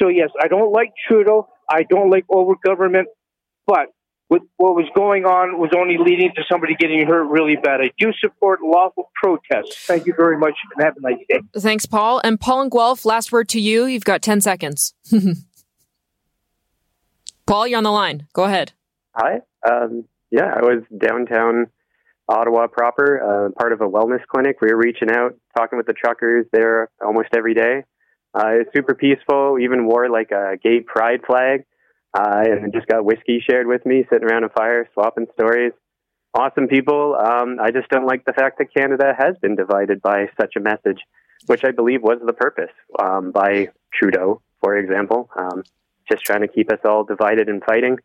[0.00, 1.48] So, yes, I don't like Trudeau.
[1.70, 3.08] I don't like over government,
[3.66, 3.88] but
[4.28, 7.80] with what was going on was only leading to somebody getting hurt really bad.
[7.80, 9.86] I do support lawful protests.
[9.86, 11.40] Thank you very much, and have a nice day.
[11.56, 12.20] Thanks, Paul.
[12.24, 13.86] And Paul and Guelph, last word to you.
[13.86, 14.94] You've got 10 seconds.
[17.46, 18.26] Paul, you're on the line.
[18.32, 18.72] Go ahead.
[19.14, 19.42] Hi.
[19.68, 21.68] Um, yeah, I was downtown
[22.28, 24.60] Ottawa proper, uh, part of a wellness clinic.
[24.60, 27.84] We were reaching out, talking with the truckers there almost every day.
[28.34, 29.54] Uh, it's super peaceful.
[29.54, 31.64] We even wore like a gay pride flag,
[32.16, 35.72] uh, and just got whiskey shared with me, sitting around a fire, swapping stories.
[36.34, 37.16] Awesome people.
[37.18, 40.60] Um, I just don't like the fact that Canada has been divided by such a
[40.60, 41.00] message,
[41.46, 45.62] which I believe was the purpose um, by Trudeau, for example, um,
[46.10, 47.98] just trying to keep us all divided and fighting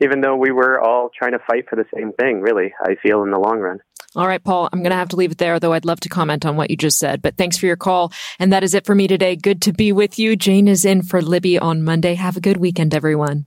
[0.00, 3.22] even though we were all trying to fight for the same thing, really, I feel
[3.22, 3.80] in the long run.
[4.14, 6.08] All right, Paul, I'm going to have to leave it there, though I'd love to
[6.08, 7.20] comment on what you just said.
[7.20, 8.12] But thanks for your call.
[8.38, 9.36] And that is it for me today.
[9.36, 10.36] Good to be with you.
[10.36, 12.14] Jane is in for Libby on Monday.
[12.14, 13.46] Have a good weekend, everyone.